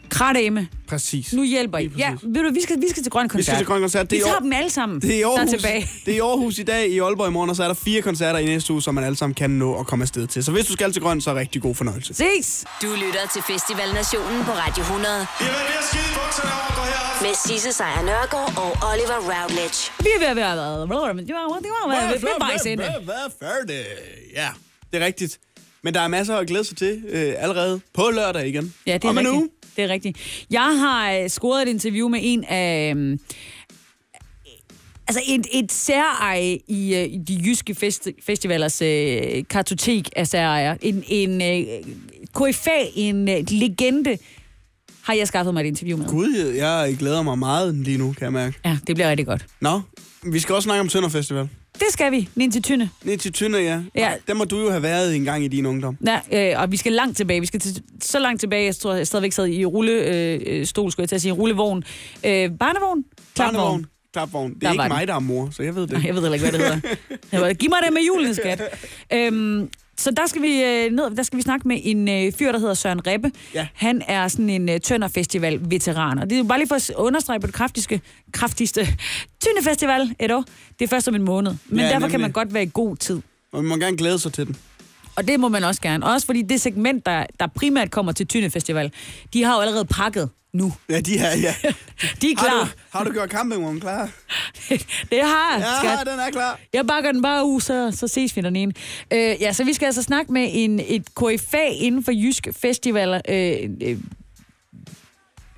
[0.10, 1.34] Kratæme, Præcis.
[1.34, 1.91] nu hjælper I.
[1.98, 3.38] Ja, ved du, vi skal, vi skal til Grøn Koncert.
[3.38, 4.12] Vi skal til Grøn Koncert.
[4.12, 5.89] Vi Det er i tager dem alle sammen, Det er, i der er Aarhus, tilbage.
[6.06, 8.02] det er i Aarhus i dag, i Aalborg i morgen, og så er der fire
[8.02, 10.44] koncerter i næste uge, som man alle sammen kan nå at komme afsted til.
[10.44, 12.13] Så hvis du skal til Grøn, så er rigtig god fornøjelse.
[12.13, 12.65] Ses!
[12.82, 15.28] Du lytter til Festival Nationen på Radio 100.
[17.22, 19.91] Med Sisse Sejr Nørgaard og Oliver Routledge.
[20.00, 20.52] Vi er ved at være...
[20.52, 21.70] Det var, det var, det
[22.78, 23.86] var, det var færdig?
[24.36, 24.48] Ja,
[24.94, 25.39] det er rigtigt.
[25.84, 28.74] Men der er masser at glæde sig til øh, allerede på lørdag igen.
[28.88, 29.36] Ja, det er Om en rigtigt.
[29.41, 29.50] uge.
[29.76, 30.18] Det er rigtigt.
[30.52, 32.92] Jeg har øh, scoret et interview med en af...
[32.96, 33.20] øhm,
[35.08, 40.78] Altså et, et særeje i, øh, i de jyske festi- festivalers øh, kartotek af særejer.
[40.82, 41.68] En, en øh,
[42.36, 44.18] KFA, en øh, legende,
[45.02, 46.08] har jeg skaffet mig et interview med.
[46.08, 48.60] Gud, jeg glæder mig meget lige nu, kan jeg mærke.
[48.66, 49.46] Ja, det bliver rigtig godt.
[49.62, 49.82] Nå,
[50.24, 51.50] vi skal også snakke om Tønder Festival.
[51.80, 52.30] Det skal vi.
[52.36, 52.90] Ninja Tynde.
[53.04, 53.82] Ned til Tønder, ja.
[53.96, 54.12] Ja.
[54.28, 55.98] Der må du jo have været en gang i din ungdom.
[56.06, 57.40] Ja, øh, og vi skal langt tilbage.
[57.40, 60.66] Vi skal til, så langt tilbage, jeg tror, jeg stadigvæk sad i rullestol, øh, øh,
[60.66, 61.84] skulle jeg til at sige, rullevogn.
[62.26, 63.04] Øh, barnevogn?
[63.38, 63.86] Barnevogn.
[64.14, 64.54] Klapvogn.
[64.54, 65.92] Det Der er var ikke mig, der er mor, så jeg ved det.
[65.92, 66.96] Nej, jeg ved heller ikke, hvad det hedder.
[67.32, 68.62] Jeg var, Giv mig det med julen, skat.
[69.14, 72.51] Øhm, så der skal vi øh, ned, der skal vi snakke med en øh, fyr,
[72.51, 73.31] der hedder Søren Rebbe.
[73.53, 73.67] Ja.
[73.73, 76.19] Han er sådan en øh, Tønder Festival veteran.
[76.19, 78.01] Og det er jo bare lige for at understrege på det kraftigste,
[78.34, 78.81] kraftigste
[79.39, 80.43] Tønder Festival et år.
[80.79, 81.53] Det er først om en måned.
[81.67, 82.21] Men Ja, derfor kan nemlig.
[82.21, 83.21] man godt være i god tid.
[83.51, 84.55] Og man må gerne glæde sig til den.
[85.15, 86.05] Og det må man også gerne.
[86.05, 88.91] Også fordi det segment, der, der primært kommer til Tyne Festival,
[89.34, 90.74] de har jo allerede pakket nu.
[90.89, 91.54] Ja, de er, ja.
[92.22, 92.63] De er Har klar.
[92.63, 94.10] du, har du gjort campingvognen klar?
[95.12, 95.65] Det har Ja,
[95.96, 96.08] skat.
[96.13, 96.60] den er klar.
[96.74, 98.72] Jeg bakker den bare ud, så, så ses vi dernede.
[99.13, 103.22] Øh, ja, så vi skal altså snakke med en, et KFA inden for jyske festivaler.
[103.30, 103.98] Øh, øh,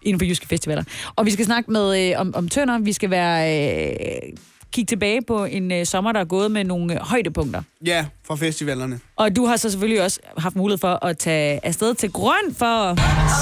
[0.02, 0.84] inden for jyske festivaler.
[1.16, 2.80] Og vi skal snakke med øh, om, om Tønder.
[2.80, 3.66] Vi skal være...
[3.76, 4.38] Øh,
[4.72, 7.62] kigge tilbage på en øh, sommer, der er gået med nogle øh, højdepunkter.
[7.86, 9.00] Ja, fra festivalerne.
[9.16, 12.66] Og du har så selvfølgelig også haft mulighed for at tage afsted til Grøn for
[12.66, 12.98] at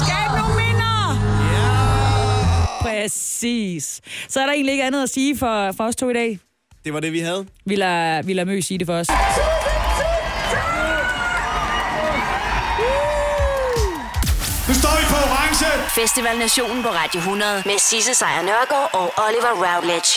[0.06, 0.60] skabe nogle!
[0.62, 0.65] Ja!
[3.02, 4.00] Præcis.
[4.28, 6.38] Så er der egentlig ikke andet at sige for, for os to i dag.
[6.84, 7.46] Det var det, vi havde.
[7.66, 9.08] Vi lader, vi lader Mø sige det for os.
[14.68, 15.66] Nu står vi på orange.
[16.00, 17.62] Festival Nationen på Radio 100.
[17.66, 20.12] Med Sisse Sejr Nørgaard og Oliver Routledge.